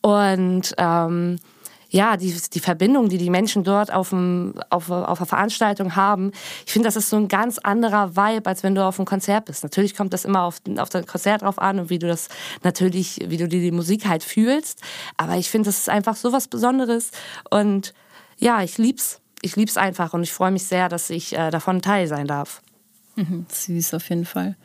[0.00, 1.36] Und ähm,
[1.96, 6.30] ja, die, die Verbindung, die die Menschen dort auf, dem, auf, auf einer Veranstaltung haben,
[6.66, 9.46] ich finde, das ist so ein ganz anderer Vibe, als wenn du auf einem Konzert
[9.46, 9.62] bist.
[9.62, 12.28] Natürlich kommt das immer auf, auf das Konzert drauf an und wie du das
[12.62, 14.82] natürlich, wie du dir die Musik halt fühlst.
[15.16, 17.12] Aber ich finde, das ist einfach so was Besonderes
[17.50, 17.94] und
[18.38, 19.20] ja, ich lieb's.
[19.40, 22.60] Ich lieb's einfach und ich freue mich sehr, dass ich äh, davon Teil sein darf.
[23.16, 24.56] Mhm, süß auf jeden Fall.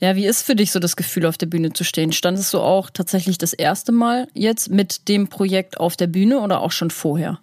[0.00, 2.12] Ja, wie ist für dich so das Gefühl, auf der Bühne zu stehen?
[2.12, 6.60] Standest du auch tatsächlich das erste Mal jetzt mit dem Projekt auf der Bühne oder
[6.60, 7.38] auch schon vorher?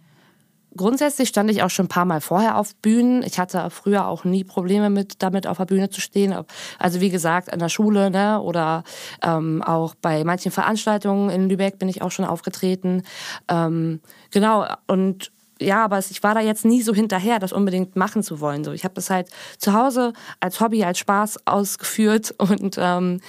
[0.75, 3.21] Grundsätzlich stand ich auch schon ein paar Mal vorher auf Bühnen.
[3.23, 6.35] Ich hatte früher auch nie Probleme mit, damit auf der Bühne zu stehen.
[6.79, 8.83] Also wie gesagt, an der Schule ne, oder
[9.21, 13.03] ähm, auch bei manchen Veranstaltungen in Lübeck bin ich auch schon aufgetreten.
[13.47, 13.99] Ähm,
[14.31, 15.31] genau, und
[15.63, 18.63] ja, aber ich war da jetzt nie so hinterher, das unbedingt machen zu wollen.
[18.63, 23.19] So, ich habe das halt zu Hause als Hobby, als Spaß ausgeführt und ähm,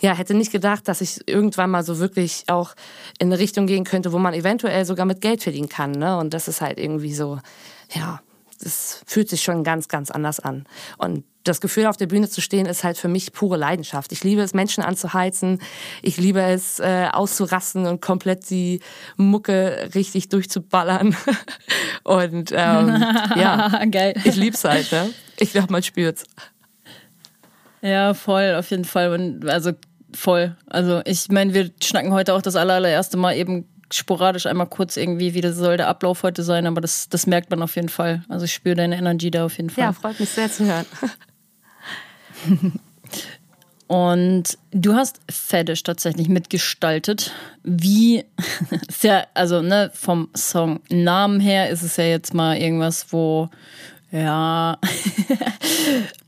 [0.00, 2.74] ja, hätte nicht gedacht, dass ich irgendwann mal so wirklich auch
[3.18, 5.92] in eine Richtung gehen könnte, wo man eventuell sogar mit Geld verdienen kann.
[5.92, 6.18] Ne?
[6.18, 7.38] Und das ist halt irgendwie so,
[7.94, 8.20] ja,
[8.58, 10.66] das fühlt sich schon ganz, ganz anders an.
[10.98, 14.12] Und das Gefühl, auf der Bühne zu stehen, ist halt für mich pure Leidenschaft.
[14.12, 15.60] Ich liebe es, Menschen anzuheizen.
[16.02, 18.80] Ich liebe es, äh, auszurasten und komplett die
[19.16, 21.14] Mucke richtig durchzuballern.
[22.02, 23.04] und ähm,
[23.36, 24.14] ja, Geil.
[24.24, 24.90] ich lieb's halt.
[24.90, 25.10] Ne?
[25.38, 26.24] Ich glaube, man spürt's.
[27.82, 29.12] Ja, voll, auf jeden Fall.
[29.12, 29.72] Und also
[30.14, 30.56] voll.
[30.66, 35.34] Also ich meine, wir schnacken heute auch das allererste Mal eben sporadisch einmal kurz irgendwie,
[35.34, 38.24] wie das soll der Ablauf heute sein, aber das, das merkt man auf jeden Fall.
[38.28, 39.84] Also ich spüre deine Energie da auf jeden Fall.
[39.84, 40.86] Ja, freut mich sehr zu hören.
[43.86, 47.32] Und du hast Fetish tatsächlich mitgestaltet.
[47.62, 48.24] Wie,
[48.88, 53.50] ist ja, also ne, vom Song Namen her ist es ja jetzt mal irgendwas, wo,
[54.14, 54.78] ja,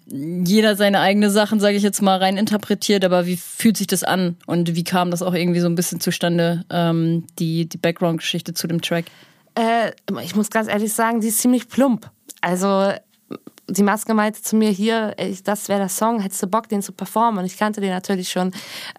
[0.06, 4.02] jeder seine eigene Sachen, sage ich jetzt mal, rein interpretiert, aber wie fühlt sich das
[4.02, 8.54] an und wie kam das auch irgendwie so ein bisschen zustande, ähm, die, die Background-Geschichte
[8.54, 9.06] zu dem Track?
[9.54, 9.92] Äh,
[10.24, 12.10] ich muss ganz ehrlich sagen, die ist ziemlich plump.
[12.40, 12.92] Also
[13.68, 15.14] die Maske meinte zu mir hier,
[15.44, 17.40] das wäre der Song, hättest du Bock, den zu performen?
[17.40, 18.52] Und ich kannte den natürlich schon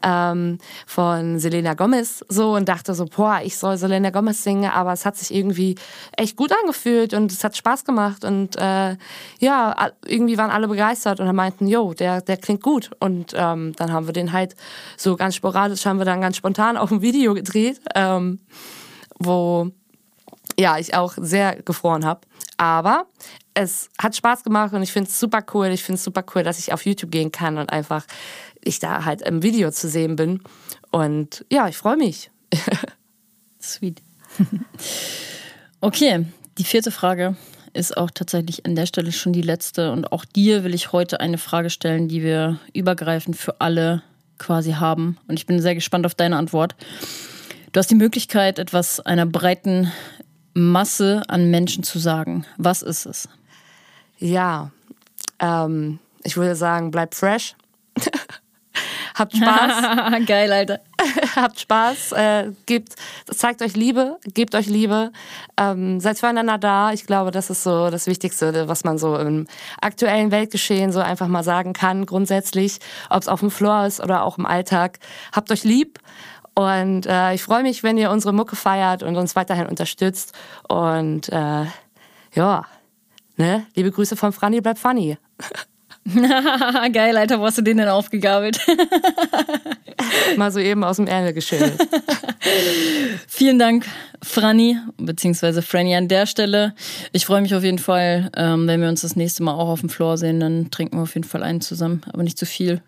[0.03, 4.91] ähm, von Selena Gomez so und dachte so, boah, ich soll Selena Gomez singen, aber
[4.91, 5.75] es hat sich irgendwie
[6.17, 8.97] echt gut angefühlt und es hat Spaß gemacht und äh,
[9.39, 12.91] ja, irgendwie waren alle begeistert und meinten, jo, der, der klingt gut.
[12.99, 14.55] Und ähm, dann haben wir den halt
[14.97, 18.39] so ganz sporadisch, haben wir dann ganz spontan auf ein Video gedreht, ähm,
[19.17, 19.71] wo
[20.59, 22.21] ja, ich auch sehr gefroren habe.
[22.57, 23.05] Aber
[23.57, 25.67] es hat Spaß gemacht und ich finde es super cool.
[25.67, 28.05] Ich finde es super cool, dass ich auf YouTube gehen kann und einfach
[28.63, 30.41] ich da halt im Video zu sehen bin.
[30.91, 32.29] Und ja, ich freue mich.
[33.59, 33.99] Sweet.
[35.81, 36.27] okay,
[36.59, 37.35] die vierte Frage
[37.73, 39.91] ist auch tatsächlich an der Stelle schon die letzte.
[39.91, 44.03] Und auch dir will ich heute eine Frage stellen, die wir übergreifend für alle
[44.37, 45.17] quasi haben.
[45.27, 46.75] Und ich bin sehr gespannt auf deine Antwort.
[47.71, 49.91] Du hast die Möglichkeit, etwas einer breiten
[50.53, 52.45] Masse an Menschen zu sagen.
[52.57, 53.27] Was ist es?
[54.17, 54.71] Ja,
[55.39, 57.55] ähm, ich würde sagen, bleibt fresh.
[59.17, 60.25] Habt Spaß.
[60.27, 60.79] Geil, Alter.
[61.35, 62.11] Habt Spaß.
[62.11, 62.95] Äh, gebt,
[63.25, 65.11] zeigt euch Liebe, gebt euch Liebe.
[65.57, 66.91] Ähm, seid füreinander da.
[66.91, 69.47] Ich glaube, das ist so das Wichtigste, was man so im
[69.81, 72.05] aktuellen Weltgeschehen so einfach mal sagen kann.
[72.05, 74.99] Grundsätzlich, ob es auf dem Floor ist oder auch im Alltag.
[75.31, 75.99] Habt euch lieb.
[76.53, 80.33] Und äh, ich freue mich, wenn ihr unsere Mucke feiert und uns weiterhin unterstützt.
[80.67, 81.65] Und äh,
[82.33, 82.65] ja,
[83.37, 83.65] ne?
[83.75, 85.17] Liebe Grüße von Franny, bleib funny.
[86.93, 88.59] Geil, Alter, wo hast du den denn aufgegabelt?
[90.37, 91.73] Mal so eben aus dem Ärmel geschüttelt.
[93.27, 93.85] Vielen Dank,
[94.23, 96.73] Franny, beziehungsweise Franny an der Stelle.
[97.11, 99.81] Ich freue mich auf jeden Fall, ähm, wenn wir uns das nächste Mal auch auf
[99.81, 102.81] dem Floor sehen, dann trinken wir auf jeden Fall einen zusammen, aber nicht zu viel.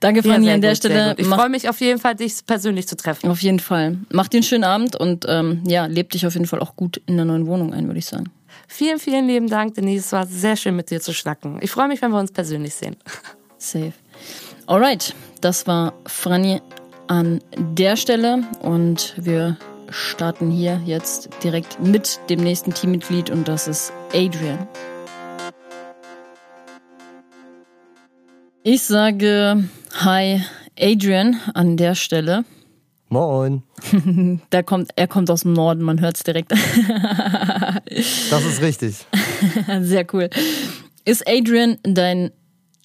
[0.00, 1.14] Danke, Fanny, ja, an der gut, Stelle.
[1.16, 3.30] Ich freue mich auf jeden Fall, dich persönlich zu treffen.
[3.30, 3.98] Auf jeden Fall.
[4.10, 7.00] Mach dir einen schönen Abend und ähm, ja, leb dich auf jeden Fall auch gut
[7.06, 8.30] in der neuen Wohnung ein, würde ich sagen.
[8.70, 10.04] Vielen, vielen lieben Dank, Denise.
[10.04, 11.58] Es war sehr schön, mit dir zu schnacken.
[11.62, 12.96] Ich freue mich, wenn wir uns persönlich sehen.
[13.58, 13.94] Safe.
[14.66, 16.60] Alright, das war Franny
[17.08, 19.56] an der Stelle und wir
[19.88, 24.68] starten hier jetzt direkt mit dem nächsten Teammitglied und das ist Adrian.
[28.62, 29.64] Ich sage
[29.94, 30.42] Hi
[30.78, 32.44] Adrian an der Stelle.
[33.08, 33.62] Moin.
[34.52, 36.52] Der kommt, er kommt aus dem Norden, man hört es direkt.
[38.30, 39.06] das ist richtig.
[39.80, 40.28] Sehr cool.
[41.04, 42.30] Ist Adrian dein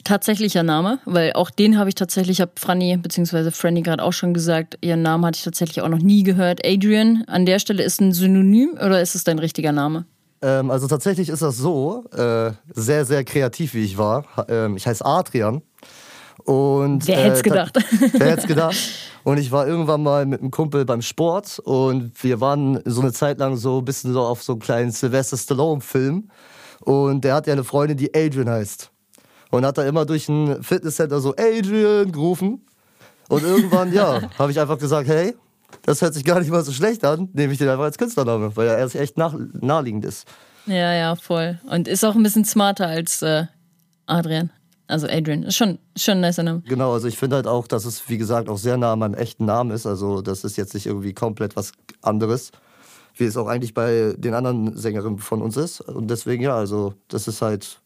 [0.06, 1.00] tatsächlicher Name?
[1.06, 3.52] Weil auch den habe ich tatsächlich, habe Franny bzw.
[3.52, 6.66] Franny gerade auch schon gesagt, ihren Namen hatte ich tatsächlich auch noch nie gehört.
[6.66, 10.06] Adrian an der Stelle ist ein Synonym oder ist es dein richtiger Name?
[10.42, 14.26] Ähm, also tatsächlich ist das so, äh, sehr, sehr kreativ wie ich war.
[14.50, 15.62] Ähm, ich heiße Adrian.
[16.46, 17.78] Und, wer hätte es äh, gedacht?
[18.14, 18.76] Wer hätte es gedacht?
[19.24, 23.14] Und ich war irgendwann mal mit einem Kumpel beim Sport und wir waren so eine
[23.14, 26.30] Zeit lang so ein bisschen so auf so einem kleinen Sylvester Stallone-Film.
[26.82, 28.92] Und der hat ja eine Freundin, die Adrian heißt.
[29.52, 32.66] Und hat da immer durch ein Fitnesscenter so Adrian gerufen.
[33.30, 35.36] Und irgendwann, ja, habe ich einfach gesagt, hey,
[35.84, 38.56] das hört sich gar nicht mal so schlecht an, nehme ich den einfach als Künstlername,
[38.56, 40.28] weil er echt nah, naheliegend ist.
[40.66, 41.60] Ja, ja, voll.
[41.70, 43.46] Und ist auch ein bisschen smarter als äh,
[44.06, 44.52] Adrian.
[44.94, 45.42] Also Adrian.
[45.42, 46.62] Ist schon, schon ein nicer Name.
[46.68, 49.16] Genau, also ich finde halt auch, dass es, wie gesagt, auch sehr nah an meinem
[49.16, 49.88] echten Namen ist.
[49.88, 51.72] Also das ist jetzt nicht irgendwie komplett was
[52.04, 52.52] anderes,
[53.18, 55.82] wie es auch eigentlich bei den anderen Sängerinnen von uns ist.
[55.82, 57.80] Und deswegen, ja, also das ist halt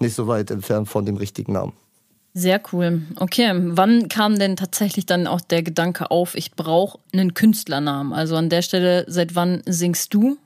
[0.00, 1.74] nicht so weit entfernt von dem richtigen Namen.
[2.34, 3.02] Sehr cool.
[3.20, 8.12] Okay, wann kam denn tatsächlich dann auch der Gedanke auf, ich brauche einen Künstlernamen?
[8.12, 10.38] Also an der Stelle, seit wann singst du?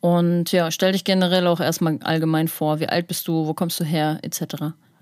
[0.00, 2.78] Und ja, stell dich generell auch erstmal allgemein vor.
[2.78, 3.46] Wie alt bist du?
[3.46, 4.18] Wo kommst du her?
[4.20, 4.44] Etc.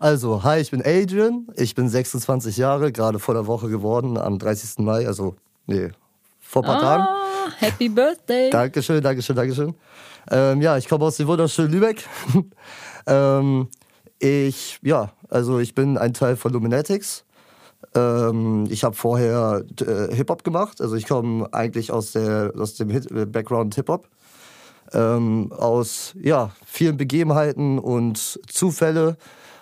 [0.04, 1.46] Also, hi, ich bin Adrian.
[1.56, 4.84] Ich bin 26 Jahre, gerade vor der Woche geworden, am 30.
[4.84, 5.06] Mai.
[5.06, 5.34] Also,
[5.66, 5.92] nee,
[6.42, 7.06] vor ein paar ah, Tagen.
[7.56, 8.50] Happy Birthday.
[8.50, 9.74] Dankeschön, Dankeschön, Dankeschön.
[10.30, 12.06] Ähm, ja, ich komme aus dem wunderschönen Lübeck.
[13.06, 13.68] ähm,
[14.18, 17.24] ich, ja, also ich bin ein Teil von Luminatics.
[17.94, 20.82] Ähm, ich habe vorher äh, Hip-Hop gemacht.
[20.82, 24.06] Also ich komme eigentlich aus, der, aus dem Hit äh, Background Hip-Hop.
[24.92, 29.16] Ähm, aus ja, vielen Begebenheiten und Zufälle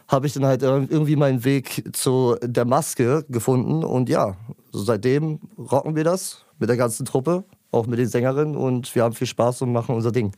[0.08, 3.84] habe ich dann halt irgendwie meinen Weg zu der Maske gefunden.
[3.84, 4.36] Und ja,
[4.72, 8.56] seitdem rocken wir das mit der ganzen Truppe, auch mit den Sängerinnen.
[8.56, 10.32] Und wir haben viel Spaß und machen unser Ding.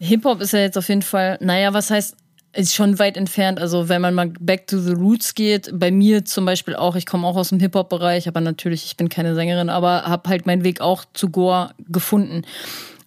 [0.00, 2.16] Hip-Hop ist ja jetzt auf jeden Fall, naja, was heißt,
[2.56, 3.58] ist schon weit entfernt.
[3.58, 7.06] Also wenn man mal back to the roots geht, bei mir zum Beispiel auch, ich
[7.06, 10.64] komme auch aus dem Hip-Hop-Bereich, aber natürlich, ich bin keine Sängerin, aber habe halt meinen
[10.64, 12.42] Weg auch zu Goa gefunden.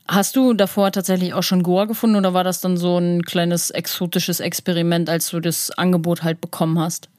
[0.09, 3.71] Hast du davor tatsächlich auch schon Goa gefunden oder war das dann so ein kleines
[3.71, 7.09] exotisches Experiment, als du das Angebot halt bekommen hast?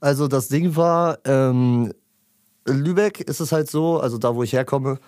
[0.00, 1.92] Also das Ding war, ähm,
[2.66, 4.98] Lübeck ist es halt so, also da wo ich herkomme,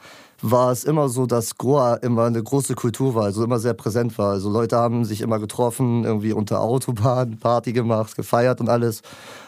[0.43, 4.17] war es immer so, dass Goa immer eine große Kultur war, also immer sehr präsent
[4.19, 4.33] war.
[4.33, 9.03] Also Leute haben sich immer getroffen, irgendwie unter Autobahn, Party gemacht, gefeiert und alles.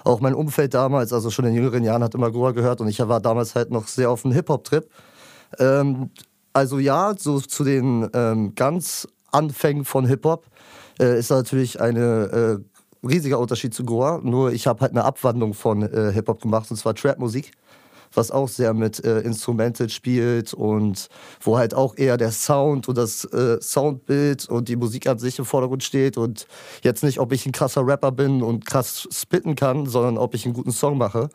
[0.04, 2.98] Auch mein Umfeld damals, also schon in jüngeren Jahren, hat immer Goa gehört und ich
[3.06, 4.88] war damals halt noch sehr auf dem Hip-Hop-Trip.
[5.58, 6.10] Ähm,
[6.58, 10.44] also ja, so zu den ähm, ganz Anfängen von Hip-Hop
[10.98, 12.56] äh, ist natürlich ein äh,
[13.06, 14.20] riesiger Unterschied zu Goa.
[14.24, 17.52] Nur ich habe halt eine Abwandlung von äh, Hip-Hop gemacht, und zwar Trap-Musik
[18.14, 21.08] was auch sehr mit äh, Instrumental spielt und
[21.42, 25.38] wo halt auch eher der Sound und das äh, Soundbild und die Musik an sich
[25.38, 26.46] im Vordergrund steht und
[26.82, 30.46] jetzt nicht, ob ich ein krasser Rapper bin und krass spitten kann, sondern ob ich
[30.46, 31.28] einen guten Song mache.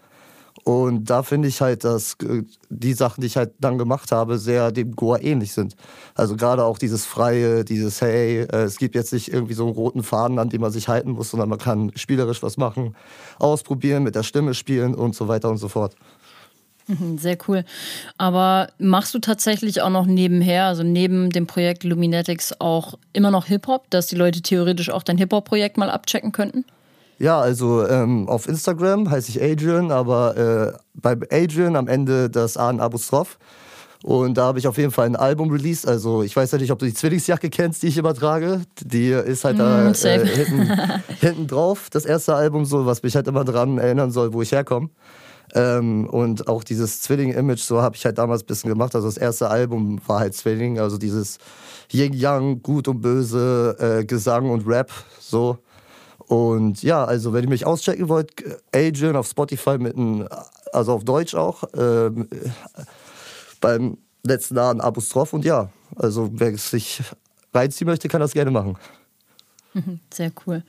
[0.63, 4.37] Und da finde ich halt, dass äh, die Sachen, die ich halt dann gemacht habe,
[4.37, 5.75] sehr dem Goa ähnlich sind.
[6.15, 9.73] Also gerade auch dieses Freie, dieses Hey, äh, es gibt jetzt nicht irgendwie so einen
[9.73, 12.95] roten Faden, an dem man sich halten muss, sondern man kann spielerisch was machen,
[13.39, 15.95] ausprobieren, mit der Stimme spielen und so weiter und so fort.
[16.87, 17.65] Mhm, sehr cool.
[18.17, 23.45] Aber machst du tatsächlich auch noch nebenher, also neben dem Projekt Luminetics auch immer noch
[23.45, 26.65] Hip-Hop, dass die Leute theoretisch auch dein Hip-Hop-Projekt mal abchecken könnten?
[27.23, 32.57] Ja, also ähm, auf Instagram heiße ich Adrian, aber äh, bei Adrian am Ende das
[32.57, 33.39] A in Apostroph.
[34.03, 35.87] Und da habe ich auf jeden Fall ein Album released.
[35.87, 38.63] Also ich weiß ja nicht, ob du die Zwillingsjacke kennst, die ich immer trage.
[38.81, 40.69] Die ist halt mm, da äh, hinten,
[41.21, 44.51] hinten drauf, das erste Album, so was mich halt immer daran erinnern soll, wo ich
[44.51, 44.89] herkomme.
[45.53, 48.95] Ähm, und auch dieses Zwilling-Image, so habe ich halt damals ein bisschen gemacht.
[48.95, 51.37] Also das erste Album war halt Zwilling, also dieses
[51.89, 55.59] Yin-Yang, Gut und Böse, äh, Gesang und Rap, so.
[56.27, 58.31] Und ja, also wenn ihr mich auschecken wollt,
[58.73, 60.27] Adrian auf Spotify mit einem,
[60.71, 62.27] also auf Deutsch auch, ähm,
[63.61, 67.01] beim letzten Namen Apostroph und ja, also wer sich
[67.53, 68.77] reinziehen möchte, kann das gerne machen.
[70.13, 70.63] Sehr cool.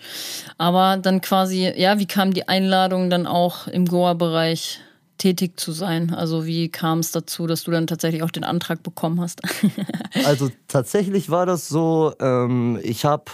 [0.59, 4.81] Aber dann quasi, ja, wie kam die Einladung dann auch im Goa-Bereich
[5.19, 6.13] tätig zu sein?
[6.13, 9.43] Also wie kam es dazu, dass du dann tatsächlich auch den Antrag bekommen hast?
[10.25, 13.25] also tatsächlich war das so, ähm, ich habe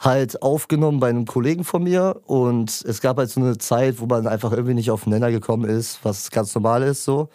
[0.00, 4.06] halt aufgenommen bei einem Kollegen von mir und es gab halt so eine Zeit, wo
[4.06, 7.28] man einfach irgendwie nicht auf den Nenner gekommen ist, was ganz normal ist so.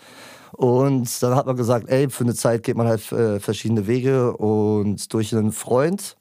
[0.51, 4.35] Und dann hat man gesagt, ey, für eine Zeit geht man halt äh, verschiedene Wege
[4.35, 6.17] und durch einen Freund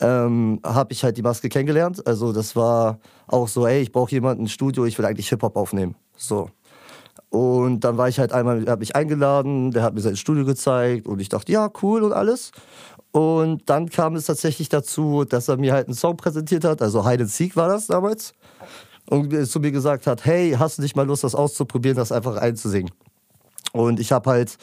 [0.00, 2.06] ähm, habe ich halt die Maske kennengelernt.
[2.06, 5.56] Also das war auch so, ey, ich brauche jemanden im Studio, ich will eigentlich Hip-Hop
[5.56, 5.96] aufnehmen.
[6.16, 6.48] So.
[7.32, 10.44] Und dann war ich halt einmal, er hat mich eingeladen, der hat mir sein Studio
[10.44, 12.52] gezeigt und ich dachte, ja, cool und alles.
[13.12, 17.06] Und dann kam es tatsächlich dazu, dass er mir halt einen Song präsentiert hat, also
[17.06, 18.32] Hide and Seek war das damals.
[19.06, 22.36] Und zu mir gesagt hat, hey, hast du nicht mal Lust, das auszuprobieren, das einfach
[22.36, 22.90] einzusingen?
[23.72, 24.56] Und ich habe halt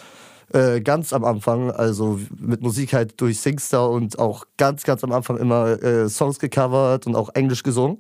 [0.54, 5.12] äh, ganz am Anfang, also mit Musik halt durch Singstar und auch ganz, ganz am
[5.12, 8.00] Anfang immer äh, Songs gecovert und auch Englisch gesungen.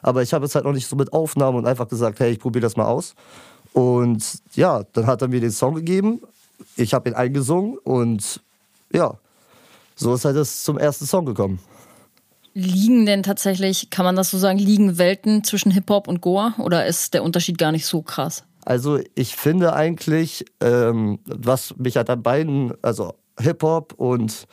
[0.00, 2.38] Aber ich habe es halt noch nicht so mit Aufnahmen und einfach gesagt, hey, ich
[2.38, 3.14] probiere das mal aus.
[3.72, 6.20] Und ja, dann hat er mir den Song gegeben.
[6.76, 8.40] Ich habe ihn eingesungen und
[8.92, 9.14] ja,
[9.94, 11.58] so ist halt das zum ersten Song gekommen.
[12.54, 16.86] Liegen denn tatsächlich, kann man das so sagen, liegen Welten zwischen Hip-Hop und Goa oder
[16.86, 18.44] ist der Unterschied gar nicht so krass?
[18.64, 24.46] Also ich finde eigentlich, ähm, was mich halt an beiden, also Hip-Hop und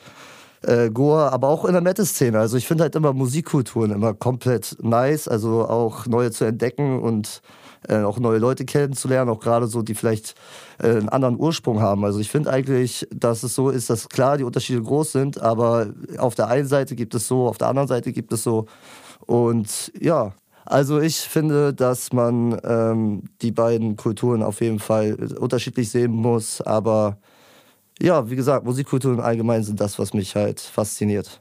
[0.62, 2.38] äh, Goa, aber auch in der Metal-Szene.
[2.38, 7.40] Also ich finde halt immer Musikkulturen immer komplett nice, also auch neue zu entdecken und
[7.88, 10.34] äh, auch neue Leute kennenzulernen, auch gerade so, die vielleicht
[10.78, 12.04] äh, einen anderen Ursprung haben.
[12.04, 15.88] Also ich finde eigentlich, dass es so ist, dass klar die Unterschiede groß sind, aber
[16.18, 18.66] auf der einen Seite gibt es so, auf der anderen Seite gibt es so.
[19.26, 25.90] Und ja, also ich finde, dass man ähm, die beiden Kulturen auf jeden Fall unterschiedlich
[25.90, 26.60] sehen muss.
[26.60, 27.18] Aber
[28.00, 31.40] ja, wie gesagt, Musikkulturen allgemein sind das, was mich halt fasziniert.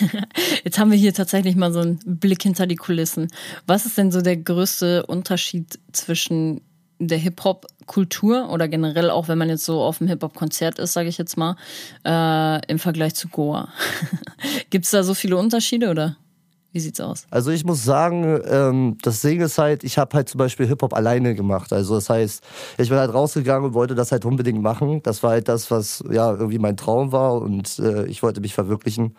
[0.64, 3.28] Jetzt haben wir hier tatsächlich mal so einen Blick hinter die Kulissen.
[3.66, 6.60] Was ist denn so der größte Unterschied zwischen
[6.98, 11.18] der Hip-Hop-Kultur oder generell auch, wenn man jetzt so auf einem Hip-Hop-Konzert ist, sage ich
[11.18, 11.56] jetzt mal,
[12.04, 13.68] äh, im Vergleich zu Goa?
[14.70, 16.16] Gibt es da so viele Unterschiede oder?
[16.70, 17.26] Wie sieht's aus?
[17.30, 20.92] Also ich muss sagen, ähm, das Ding ist halt, ich habe halt zum Beispiel Hip-Hop
[20.92, 21.72] alleine gemacht.
[21.72, 22.44] Also das heißt,
[22.76, 25.02] ich bin halt rausgegangen und wollte das halt unbedingt machen.
[25.02, 28.52] Das war halt das, was ja irgendwie mein Traum war und äh, ich wollte mich
[28.52, 29.16] verwirklichen.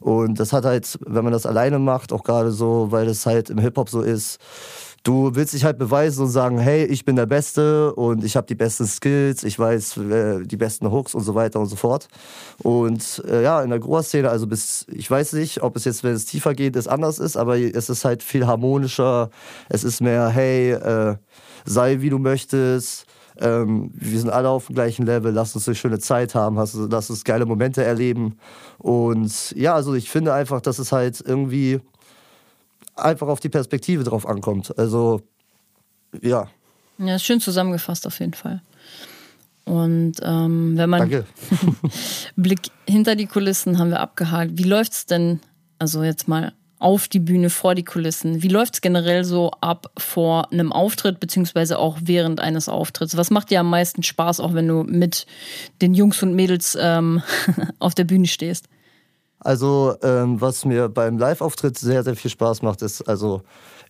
[0.00, 3.48] Und das hat halt, wenn man das alleine macht, auch gerade so, weil das halt
[3.48, 4.38] im Hip-Hop so ist,
[5.02, 8.46] du willst dich halt beweisen und sagen, hey, ich bin der Beste und ich habe
[8.46, 12.08] die besten Skills, ich weiß äh, die besten Hooks und so weiter und so fort.
[12.62, 16.12] Und äh, ja, in der Großszene, also bis, ich weiß nicht, ob es jetzt, wenn
[16.12, 19.30] es tiefer geht, es anders ist, aber es ist halt viel harmonischer.
[19.68, 21.16] Es ist mehr, hey, äh,
[21.64, 23.06] sei wie du möchtest.
[23.38, 27.10] Ähm, wir sind alle auf dem gleichen Level, lass uns eine schöne Zeit haben, lass
[27.10, 28.36] uns geile Momente erleben.
[28.76, 31.80] Und ja, also ich finde einfach, dass es halt irgendwie
[33.02, 34.76] einfach auf die Perspektive drauf ankommt.
[34.78, 35.22] Also,
[36.20, 36.48] ja.
[36.98, 38.62] Ja, ist schön zusammengefasst auf jeden Fall.
[39.64, 41.26] Und ähm, wenn man Danke.
[42.36, 44.52] Blick hinter die Kulissen haben wir abgehakt.
[44.54, 45.40] Wie läuft es denn,
[45.78, 48.42] also jetzt mal auf die Bühne, vor die Kulissen?
[48.42, 53.16] Wie läuft es generell so ab vor einem Auftritt, beziehungsweise auch während eines Auftritts?
[53.16, 55.26] Was macht dir am meisten Spaß, auch wenn du mit
[55.82, 57.22] den Jungs und Mädels ähm,
[57.78, 58.66] auf der Bühne stehst?
[59.40, 63.42] Also, ähm, was mir beim Live-Auftritt sehr, sehr viel Spaß macht, ist, also,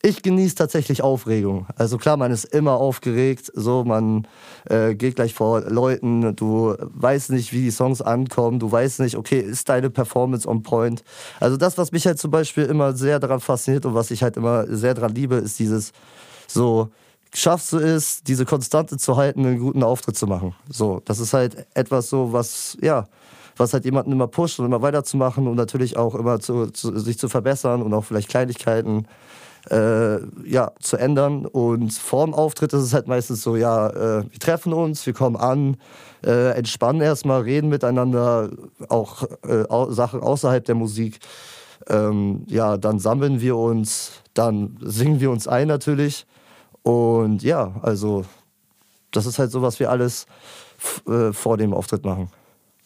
[0.02, 1.66] ich genieße tatsächlich Aufregung.
[1.76, 4.26] Also klar, man ist immer aufgeregt, so man
[4.64, 9.16] äh, geht gleich vor Leuten, du weißt nicht, wie die Songs ankommen, du weißt nicht,
[9.18, 11.04] okay, ist deine Performance on point.
[11.38, 14.38] Also das, was mich halt zum Beispiel immer sehr daran fasziniert und was ich halt
[14.38, 15.92] immer sehr daran liebe, ist dieses
[16.46, 16.88] so,
[17.34, 20.54] schaffst du es, diese Konstante zu halten, einen guten Auftritt zu machen.
[20.68, 23.06] So, das ist halt etwas so, was, ja,
[23.60, 27.18] was halt jemanden immer pusht und immer weiterzumachen und natürlich auch immer zu, zu, sich
[27.18, 29.06] zu verbessern und auch vielleicht Kleinigkeiten
[29.70, 31.46] äh, ja, zu ändern.
[31.46, 35.12] Und vor dem Auftritt ist es halt meistens so, ja, äh, wir treffen uns, wir
[35.12, 35.76] kommen an,
[36.24, 38.50] äh, entspannen erstmal, reden miteinander,
[38.88, 41.20] auch äh, Sachen außerhalb der Musik.
[41.88, 46.26] Ähm, ja, dann sammeln wir uns, dann singen wir uns ein natürlich.
[46.82, 48.24] Und ja, also
[49.10, 50.26] das ist halt so, was wir alles
[51.06, 52.30] äh, vor dem Auftritt machen.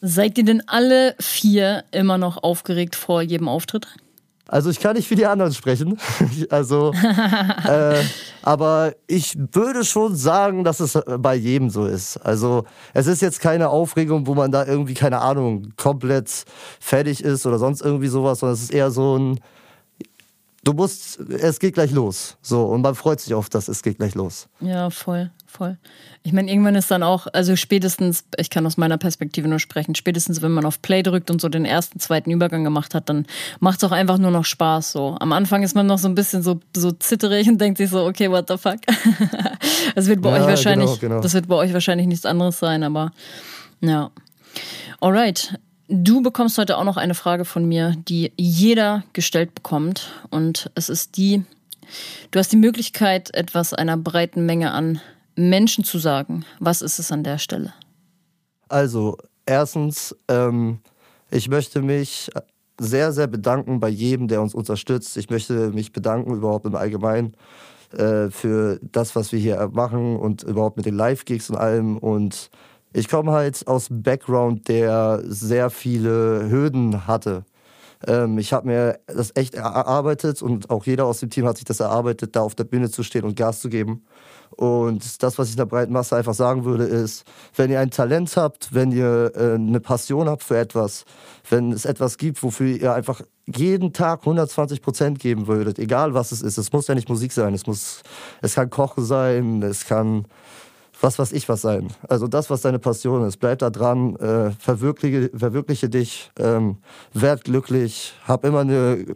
[0.07, 3.87] Seid ihr denn alle vier immer noch aufgeregt vor jedem Auftritt?
[4.47, 5.99] Also ich kann nicht für die anderen sprechen.
[6.51, 6.93] also,
[7.67, 8.05] äh,
[8.43, 12.19] aber ich würde schon sagen, dass es bei jedem so ist.
[12.19, 16.45] Also es ist jetzt keine Aufregung, wo man da irgendwie keine Ahnung komplett
[16.81, 19.41] fertig ist oder sonst irgendwie sowas, sondern es ist eher so ein
[20.65, 22.37] du musst, es geht gleich los.
[22.43, 24.49] So, und man freut sich auf das, es geht gleich los.
[24.61, 25.79] Ja, voll, voll.
[26.23, 29.95] Ich meine, irgendwann ist dann auch, also spätestens, ich kann aus meiner Perspektive nur sprechen,
[29.95, 33.27] spätestens, wenn man auf Play drückt und so den ersten, zweiten Übergang gemacht hat, dann
[33.61, 34.93] macht es auch einfach nur noch Spaß.
[34.93, 35.17] So.
[35.21, 38.05] Am Anfang ist man noch so ein bisschen so, so zitterig und denkt sich so,
[38.05, 38.81] okay, what the fuck.
[39.95, 41.21] das wird bei ja, euch wahrscheinlich, genau, genau.
[41.21, 43.13] das wird bei euch wahrscheinlich nichts anderes sein, aber
[43.81, 44.11] ja.
[45.01, 50.11] Alright, Du bekommst heute auch noch eine Frage von mir, die jeder gestellt bekommt.
[50.31, 51.45] Und es ist die,
[52.31, 55.01] du hast die Möglichkeit, etwas einer breiten Menge an
[55.37, 56.45] Menschen zu sagen.
[56.61, 57.73] Was ist es an der Stelle?
[58.69, 59.17] Also,
[59.47, 60.81] erstens, ähm,
[61.31, 62.31] ich möchte mich
[62.79, 65.17] sehr, sehr bedanken bei jedem, der uns unterstützt.
[65.17, 67.37] Ich möchte mich bedanken überhaupt im Allgemeinen
[67.93, 71.99] äh, für das, was wir hier machen und überhaupt mit den Live-Gigs und allem.
[71.99, 72.51] Und
[72.93, 77.45] ich komme halt aus einem Background, der sehr viele Hürden hatte.
[78.07, 81.65] Ähm, ich habe mir das echt erarbeitet und auch jeder aus dem Team hat sich
[81.65, 84.05] das erarbeitet, da auf der Bühne zu stehen und Gas zu geben.
[84.57, 87.25] Und das, was ich der breiten Masse einfach sagen würde, ist,
[87.57, 91.05] wenn ihr ein Talent habt, wenn ihr äh, eine Passion habt für etwas,
[91.51, 96.33] wenn es etwas gibt, wofür ihr einfach jeden Tag 120 Prozent geben würdet, egal was
[96.33, 98.03] es ist, es muss ja nicht Musik sein, es muss,
[98.43, 100.27] es kann Kochen sein, es kann
[101.01, 101.89] was weiß ich was sein.
[102.09, 106.79] Also das, was deine Passion ist, bleib da dran, äh, verwirkliche, verwirkliche dich, ähm,
[107.13, 109.07] werd glücklich, hab immer eine, äh,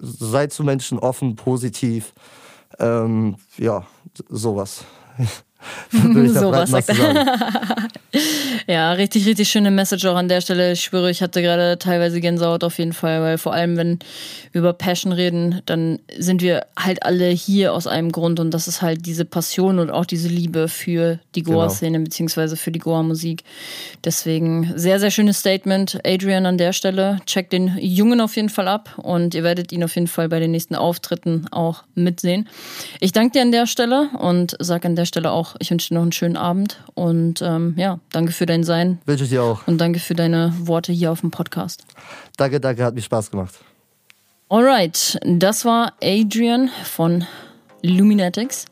[0.00, 2.12] sei zu Menschen offen, positiv,
[2.78, 3.84] ähm, ja,
[4.28, 4.84] sowas.
[5.92, 7.26] so was sagt er.
[8.66, 10.72] ja, richtig, richtig schöne Message auch an der Stelle.
[10.72, 13.98] Ich schwöre, ich hatte gerade teilweise Gänsehaut auf jeden Fall, weil vor allem, wenn
[14.52, 18.68] wir über Passion reden, dann sind wir halt alle hier aus einem Grund und das
[18.68, 22.04] ist halt diese Passion und auch diese Liebe für die Goa-Szene genau.
[22.04, 23.44] beziehungsweise für die Goa-Musik.
[24.04, 25.98] Deswegen sehr, sehr schönes Statement.
[26.04, 27.20] Adrian an der Stelle.
[27.26, 30.40] Checkt den Jungen auf jeden Fall ab und ihr werdet ihn auf jeden Fall bei
[30.40, 32.48] den nächsten Auftritten auch mitsehen.
[33.00, 35.94] Ich danke dir an der Stelle und sage an der Stelle auch ich wünsche dir
[35.94, 38.98] noch einen schönen Abend und ähm, ja, danke für dein Sein.
[39.06, 39.66] Wünsche ich dir auch.
[39.66, 41.84] Und danke für deine Worte hier auf dem Podcast.
[42.36, 43.54] Danke, danke, hat mir Spaß gemacht.
[44.48, 47.24] Alright, das war Adrian von
[47.82, 48.66] Luminatics.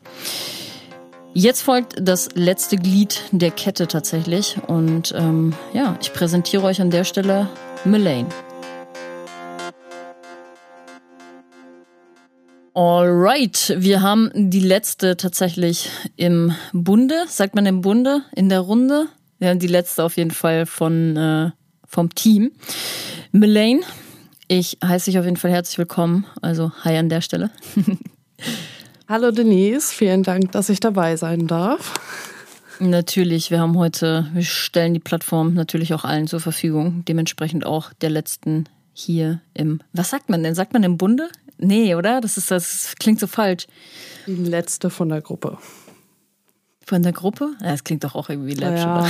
[1.33, 4.57] Jetzt folgt das letzte Glied der Kette tatsächlich.
[4.67, 7.49] Und ähm, ja, ich präsentiere euch an der Stelle
[7.85, 8.29] Melaine.
[12.75, 17.25] Alright, wir haben die letzte tatsächlich im Bunde.
[17.27, 18.23] Sagt man im Bunde?
[18.35, 19.09] In der Runde?
[19.39, 21.51] Ja, die letzte auf jeden Fall von, äh,
[21.85, 22.51] vom Team.
[23.31, 23.81] Melaine,
[24.47, 26.25] ich heiße dich auf jeden Fall herzlich willkommen.
[26.41, 27.51] Also, hi an der Stelle.
[29.07, 31.93] Hallo Denise, vielen Dank, dass ich dabei sein darf.
[32.79, 37.93] Natürlich, wir haben heute, wir stellen die Plattform natürlich auch allen zur Verfügung, dementsprechend auch
[37.93, 40.55] der letzten hier im, was sagt man denn?
[40.55, 41.29] Sagt man im Bunde?
[41.57, 42.21] Nee, oder?
[42.21, 43.67] Das ist das klingt so falsch.
[44.27, 45.57] Die letzte von der Gruppe.
[46.85, 47.51] Von der Gruppe?
[47.61, 49.07] Ja, das klingt doch auch irgendwie läppisch, ja.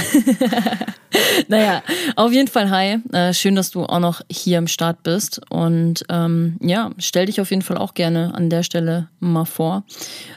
[1.48, 1.84] naja,
[2.16, 3.00] auf jeden Fall hi.
[3.12, 5.42] Äh, schön, dass du auch noch hier im Start bist.
[5.50, 9.86] Und ähm, ja, stell dich auf jeden Fall auch gerne an der Stelle mal vor.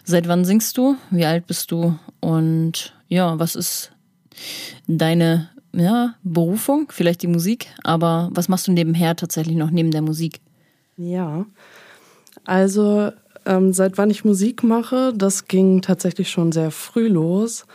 [0.05, 0.97] Seit wann singst du?
[1.11, 1.99] Wie alt bist du?
[2.21, 3.93] Und ja, was ist
[4.87, 6.89] deine ja, Berufung?
[6.91, 10.41] Vielleicht die Musik, aber was machst du nebenher tatsächlich noch neben der Musik?
[10.97, 11.45] Ja,
[12.47, 13.11] also
[13.45, 17.67] ähm, seit wann ich Musik mache, das ging tatsächlich schon sehr früh los.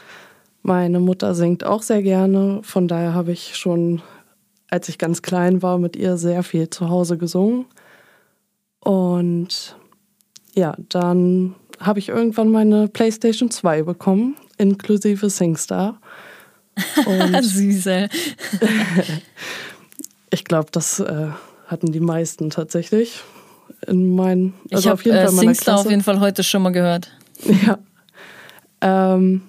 [0.64, 4.02] Meine Mutter singt auch sehr gerne, von daher habe ich schon,
[4.70, 7.66] als ich ganz klein war, mit ihr sehr viel zu Hause gesungen.
[8.80, 9.76] Und
[10.54, 16.00] ja, dann habe ich irgendwann meine PlayStation 2 bekommen, inklusive SingStar.
[17.06, 18.08] Und Süße.
[20.30, 21.28] ich glaube, das äh,
[21.68, 23.22] hatten die meisten tatsächlich
[23.88, 24.54] in meinen.
[24.72, 27.12] Also ich habe äh, Singstar auf jeden Fall heute schon mal gehört.
[27.44, 27.80] Ja.
[28.82, 29.42] Ähm,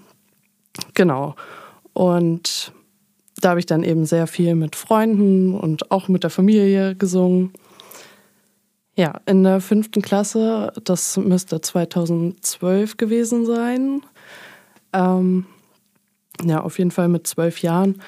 [0.95, 1.35] genau.
[1.93, 2.73] Und
[3.41, 7.53] da habe ich dann eben sehr viel mit Freunden und auch mit der Familie gesungen.
[8.95, 14.03] Ja, in der fünften Klasse, das müsste 2012 gewesen sein.
[14.93, 15.47] Ähm,
[16.45, 18.01] ja, auf jeden Fall mit zwölf Jahren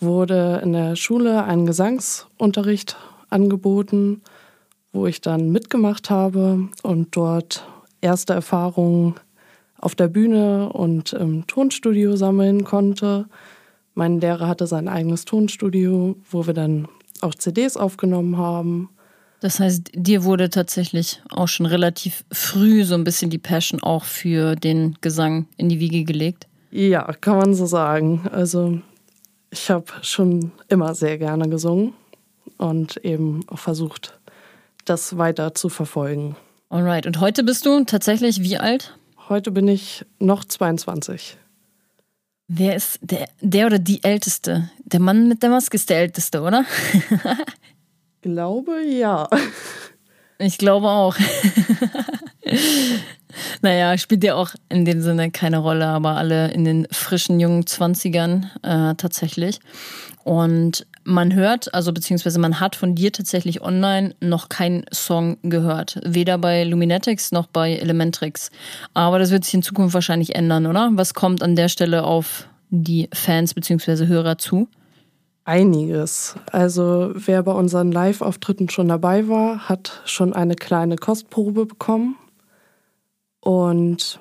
[0.00, 2.96] wurde in der Schule ein Gesangsunterricht
[3.30, 4.22] angeboten
[4.92, 7.66] wo ich dann mitgemacht habe und dort
[8.00, 9.14] erste Erfahrungen
[9.78, 13.26] auf der Bühne und im Tonstudio sammeln konnte.
[13.94, 16.88] Mein Lehrer hatte sein eigenes Tonstudio, wo wir dann
[17.20, 18.90] auch CDs aufgenommen haben.
[19.40, 24.04] Das heißt, dir wurde tatsächlich auch schon relativ früh so ein bisschen die Passion auch
[24.04, 26.48] für den Gesang in die Wiege gelegt?
[26.70, 28.28] Ja, kann man so sagen.
[28.32, 28.80] Also
[29.50, 31.92] ich habe schon immer sehr gerne gesungen
[32.56, 34.17] und eben auch versucht,
[34.88, 36.36] das weiter zu verfolgen.
[36.70, 38.96] Alright, und heute bist du tatsächlich wie alt?
[39.28, 41.36] Heute bin ich noch 22.
[42.48, 44.70] Wer ist der, der oder die Älteste?
[44.84, 46.64] Der Mann mit der Maske ist der Älteste, oder?
[48.22, 49.28] glaube ja.
[50.38, 51.16] Ich glaube auch.
[53.62, 57.66] naja, spielt ja auch in dem Sinne keine Rolle, aber alle in den frischen jungen
[57.66, 59.60] Zwanzigern äh, tatsächlich.
[60.24, 65.98] Und man hört, also beziehungsweise man hat von dir tatsächlich online noch keinen Song gehört.
[66.04, 68.50] Weder bei Luminetics noch bei Elementrix.
[68.94, 70.90] Aber das wird sich in Zukunft wahrscheinlich ändern, oder?
[70.92, 74.68] Was kommt an der Stelle auf die Fans beziehungsweise Hörer zu?
[75.44, 76.36] Einiges.
[76.52, 82.16] Also wer bei unseren Live-Auftritten schon dabei war, hat schon eine kleine Kostprobe bekommen.
[83.40, 84.20] Und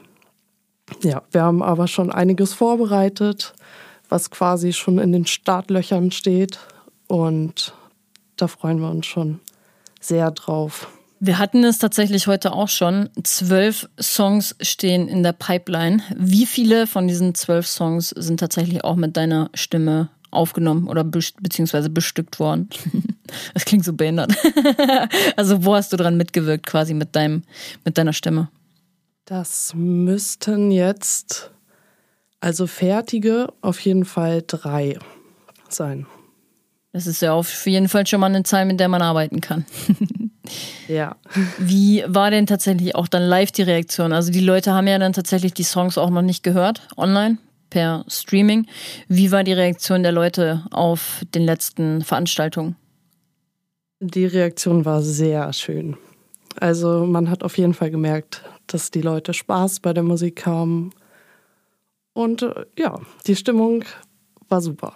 [1.04, 3.54] ja, wir haben aber schon einiges vorbereitet,
[4.08, 6.60] was quasi schon in den Startlöchern steht.
[7.08, 7.74] Und
[8.36, 9.40] da freuen wir uns schon
[10.00, 10.88] sehr drauf.
[11.20, 13.10] Wir hatten es tatsächlich heute auch schon.
[13.24, 16.04] Zwölf Songs stehen in der Pipeline.
[16.16, 21.20] Wie viele von diesen zwölf Songs sind tatsächlich auch mit deiner Stimme aufgenommen oder be
[21.42, 22.70] beziehungsweise bestückt worden?
[23.54, 24.34] Das klingt so behindert.
[25.36, 27.44] Also wo hast du dran mitgewirkt quasi mit deinem,
[27.84, 28.50] mit deiner Stimme?
[29.26, 31.52] Das müssten jetzt
[32.40, 34.98] also fertige auf jeden Fall drei
[35.68, 36.08] sein.
[36.94, 39.66] Das ist ja auf jeden Fall schon mal eine Zahl, mit der man arbeiten kann.
[40.88, 41.16] ja.
[41.60, 44.14] Wie war denn tatsächlich auch dann live die Reaktion?
[44.14, 47.38] Also die Leute haben ja dann tatsächlich die Songs auch noch nicht gehört, online,
[47.70, 48.68] per Streaming.
[49.08, 52.76] Wie war die Reaktion der Leute auf den letzten Veranstaltungen?
[54.00, 55.98] Die Reaktion war sehr schön.
[56.60, 60.92] Also man hat auf jeden Fall gemerkt, dass die Leute Spaß bei der Musik haben.
[62.14, 63.84] Und äh, ja, die Stimmung
[64.50, 64.94] war super.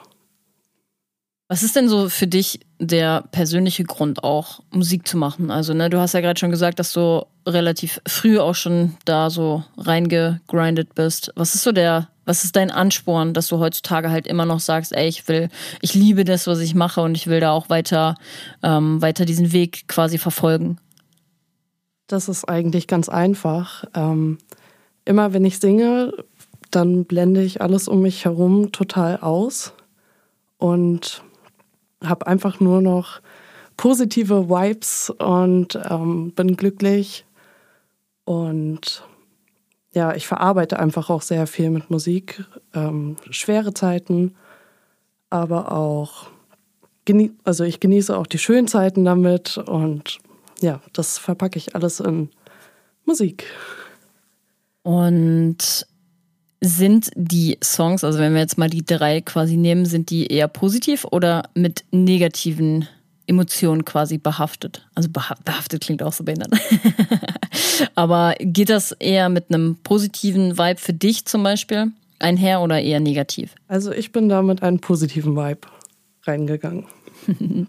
[1.52, 5.52] Was ist denn so für dich der persönliche Grund auch, Musik zu machen?
[5.52, 9.30] Also, ne, du hast ja gerade schon gesagt, dass du relativ früh auch schon da
[9.30, 11.34] so reingegrindet bist.
[11.36, 14.94] Was ist so der, was ist dein Ansporn, dass du heutzutage halt immer noch sagst,
[14.94, 15.50] ey, ich will,
[15.82, 18.16] ich liebe das, was ich mache und ich will da auch weiter,
[18.64, 20.78] ähm, weiter diesen Weg quasi verfolgen?
[22.08, 23.84] Das ist eigentlich ganz einfach.
[23.94, 24.38] Ähm,
[25.04, 26.14] immer wenn ich singe,
[26.70, 29.74] dann blende ich alles um mich herum total aus
[30.58, 31.24] und
[32.04, 33.22] habe einfach nur noch
[33.78, 37.26] positive Vibes und ähm, bin glücklich.
[38.26, 39.04] Und
[39.94, 42.44] ja, ich verarbeite einfach auch sehr viel mit Musik.
[42.74, 44.36] Ähm, schwere Zeiten,
[45.30, 46.28] aber auch,
[47.44, 50.20] also ich genieße auch die schönen Zeiten damit und
[50.62, 52.30] ja, das verpacke ich alles in
[53.06, 53.46] Musik.
[54.84, 55.88] Und
[56.62, 60.48] sind die Songs, also wenn wir jetzt mal die drei quasi nehmen, sind die eher
[60.48, 62.88] positiv oder mit negativen
[63.26, 64.88] Emotionen quasi behaftet?
[64.94, 66.54] Also behaftet klingt auch so behindert.
[67.96, 73.00] Aber geht das eher mit einem positiven Vibe für dich zum Beispiel einher oder eher
[73.00, 73.56] negativ?
[73.68, 75.68] Also ich bin da mit einem positiven Vibe
[76.24, 76.86] reingegangen.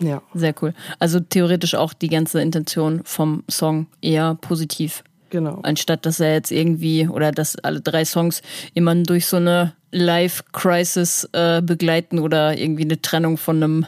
[0.00, 0.22] ja.
[0.34, 0.74] Sehr cool.
[0.98, 5.04] Also theoretisch auch die ganze Intention vom Song eher positiv
[5.34, 5.58] Genau.
[5.64, 8.40] Anstatt dass er jetzt irgendwie oder dass alle drei Songs
[8.72, 13.86] immer durch so eine Life-Crisis äh, begleiten oder irgendwie eine Trennung von einem,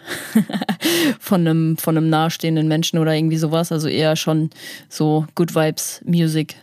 [1.21, 3.71] von einem, von einem nahestehenden Menschen oder irgendwie sowas.
[3.71, 4.51] Also eher schon
[4.89, 6.57] so Good Vibes Music.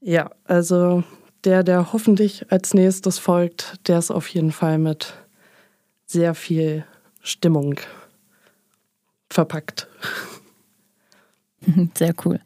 [0.00, 1.02] Ja, also
[1.42, 5.12] der, der hoffentlich als nächstes folgt, der ist auf jeden Fall mit
[6.06, 6.84] sehr viel
[7.20, 7.80] Stimmung
[9.28, 9.88] verpackt.
[11.96, 12.38] Sehr cool.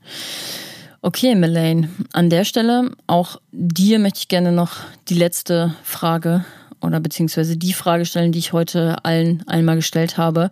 [1.00, 6.44] Okay, Melaine, an der Stelle auch dir möchte ich gerne noch die letzte Frage
[6.80, 10.50] oder beziehungsweise die Frage stellen, die ich heute allen einmal gestellt habe.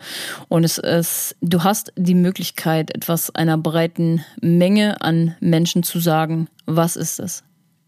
[0.49, 6.49] Und es ist, du hast die Möglichkeit, etwas einer breiten Menge an Menschen zu sagen.
[6.65, 7.43] Was ist es?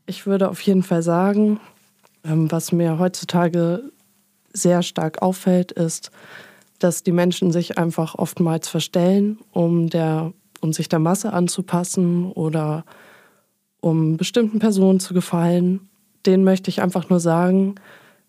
[0.07, 1.61] Ich würde auf jeden Fall sagen,
[2.25, 3.85] ähm, was mir heutzutage
[4.53, 6.11] sehr stark auffällt, ist,
[6.81, 12.85] dass die Menschen sich einfach oftmals verstellen, um der um sich der Masse anzupassen oder
[13.81, 15.89] um bestimmten Personen zu gefallen,
[16.27, 17.77] denen möchte ich einfach nur sagen,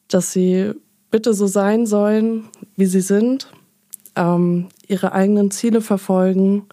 [0.07, 0.73] dass sie
[1.11, 2.45] bitte so sein sollen,
[2.75, 3.51] wie sie sind,
[4.15, 6.67] ähm, ihre eigenen Ziele verfolgen,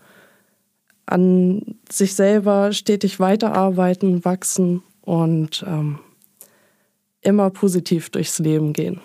[1.07, 6.01] an sich selber stetig weiterarbeiten, wachsen und ähm,
[7.20, 9.01] immer positiv durchs Leben gehen.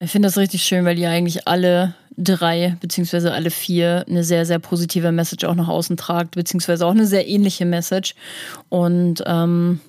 [0.00, 4.46] Ich finde das richtig schön, weil ihr eigentlich alle drei beziehungsweise alle vier eine sehr,
[4.46, 8.14] sehr positive Message auch nach außen tragt, beziehungsweise auch eine sehr ähnliche Message
[8.68, 9.80] und ähm,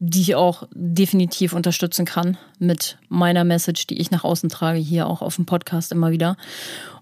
[0.00, 5.06] die ich auch definitiv unterstützen kann mit meiner Message, die ich nach außen trage, hier
[5.06, 6.36] auch auf dem Podcast immer wieder.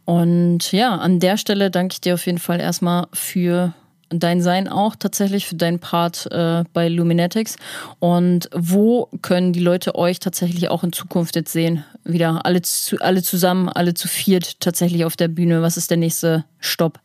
[0.04, 3.72] Und ja, an der Stelle danke ich dir auf jeden Fall erstmal für
[4.12, 7.56] dein Sein auch tatsächlich für deinen Part äh, bei Luminetics.
[7.98, 11.84] Und wo können die Leute euch tatsächlich auch in Zukunft jetzt sehen?
[12.04, 15.62] Wieder alle, zu, alle zusammen, alle zu viert tatsächlich auf der Bühne.
[15.62, 17.00] Was ist der nächste Stopp?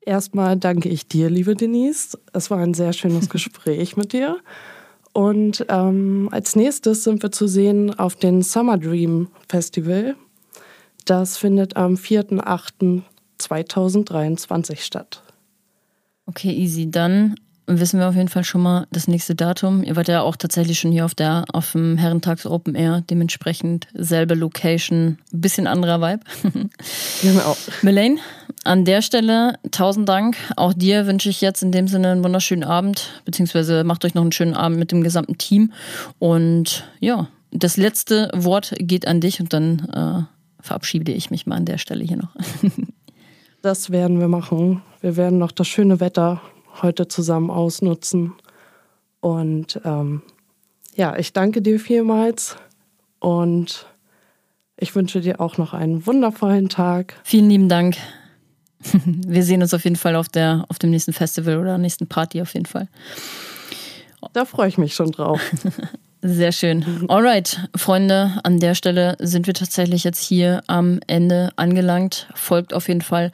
[0.00, 2.16] Erstmal danke ich dir, liebe Denise.
[2.32, 4.38] Es war ein sehr schönes Gespräch mit dir.
[5.12, 10.14] Und ähm, als nächstes sind wir zu sehen auf dem Summer Dream Festival.
[11.06, 15.22] Das findet am 4.8.2023 statt.
[16.26, 16.90] Okay, easy.
[16.90, 17.36] Dann
[17.66, 19.82] wissen wir auf jeden Fall schon mal das nächste Datum.
[19.82, 23.88] Ihr wart ja auch tatsächlich schon hier auf der auf dem Herrentags Open Air, dementsprechend
[23.94, 26.20] selbe Location, bisschen anderer Vibe.
[27.22, 27.56] Genau.
[27.82, 28.18] Melaine,
[28.64, 30.36] an der Stelle tausend Dank.
[30.56, 34.22] Auch dir wünsche ich jetzt in dem Sinne einen wunderschönen Abend, beziehungsweise macht euch noch
[34.22, 35.72] einen schönen Abend mit dem gesamten Team.
[36.18, 41.56] Und ja, das letzte Wort geht an dich und dann äh, verabschiede ich mich mal
[41.56, 42.34] an der Stelle hier noch.
[43.66, 44.80] Das werden wir machen.
[45.00, 46.40] Wir werden noch das schöne Wetter
[46.82, 48.32] heute zusammen ausnutzen.
[49.18, 50.22] Und ähm,
[50.94, 52.54] ja, ich danke dir vielmals
[53.18, 53.86] und
[54.76, 57.14] ich wünsche dir auch noch einen wundervollen Tag.
[57.24, 57.96] Vielen lieben Dank.
[59.04, 62.40] Wir sehen uns auf jeden Fall auf, der, auf dem nächsten Festival oder nächsten Party
[62.42, 62.86] auf jeden Fall.
[64.32, 65.40] Da freue ich mich schon drauf.
[66.22, 67.06] Sehr schön.
[67.08, 72.26] Alright, Freunde, an der Stelle sind wir tatsächlich jetzt hier am Ende angelangt.
[72.34, 73.32] Folgt auf jeden Fall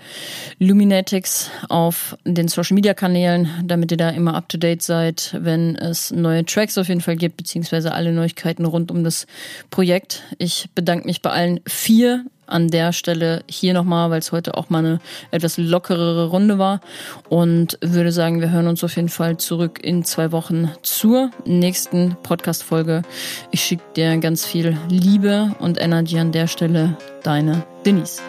[0.59, 5.77] Luminatics auf den Social Media Kanälen, damit ihr da immer up to date seid, wenn
[5.77, 9.27] es neue Tracks auf jeden Fall gibt, beziehungsweise alle Neuigkeiten rund um das
[9.71, 10.23] Projekt.
[10.39, 14.71] Ich bedanke mich bei allen vier an der Stelle hier nochmal, weil es heute auch
[14.71, 15.01] mal eine
[15.31, 16.81] etwas lockerere Runde war.
[17.29, 22.17] Und würde sagen, wir hören uns auf jeden Fall zurück in zwei Wochen zur nächsten
[22.23, 23.03] Podcast-Folge.
[23.51, 26.97] Ich schicke dir ganz viel Liebe und Energy an der Stelle.
[27.23, 28.21] Deine Denise.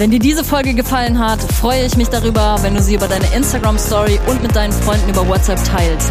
[0.00, 3.26] Wenn dir diese Folge gefallen hat, freue ich mich darüber, wenn du sie über deine
[3.34, 6.10] Instagram Story und mit deinen Freunden über WhatsApp teilst.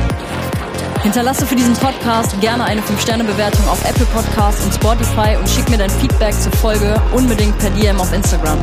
[1.03, 5.77] Hinterlasse für diesen Podcast gerne eine 5-Sterne-Bewertung auf Apple Podcasts und Spotify und schick mir
[5.77, 8.57] dein Feedback zur Folge unbedingt per DM auf Instagram.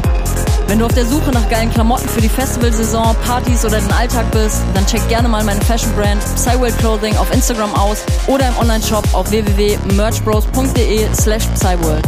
[0.66, 4.30] Wenn du auf der Suche nach geilen Klamotten für die Festivalsaison, Partys oder den Alltag
[4.32, 8.58] bist, dann check gerne mal meine Fashion Brand Psyworld Clothing auf Instagram aus oder im
[8.58, 12.06] Onlineshop auf www.merchbros.de slash Psyworld.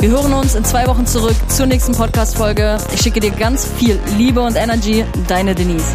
[0.00, 2.78] Wir hören uns in zwei Wochen zurück zur nächsten Podcast-Folge.
[2.92, 5.04] Ich schicke dir ganz viel Liebe und Energy.
[5.28, 5.94] Deine Denise.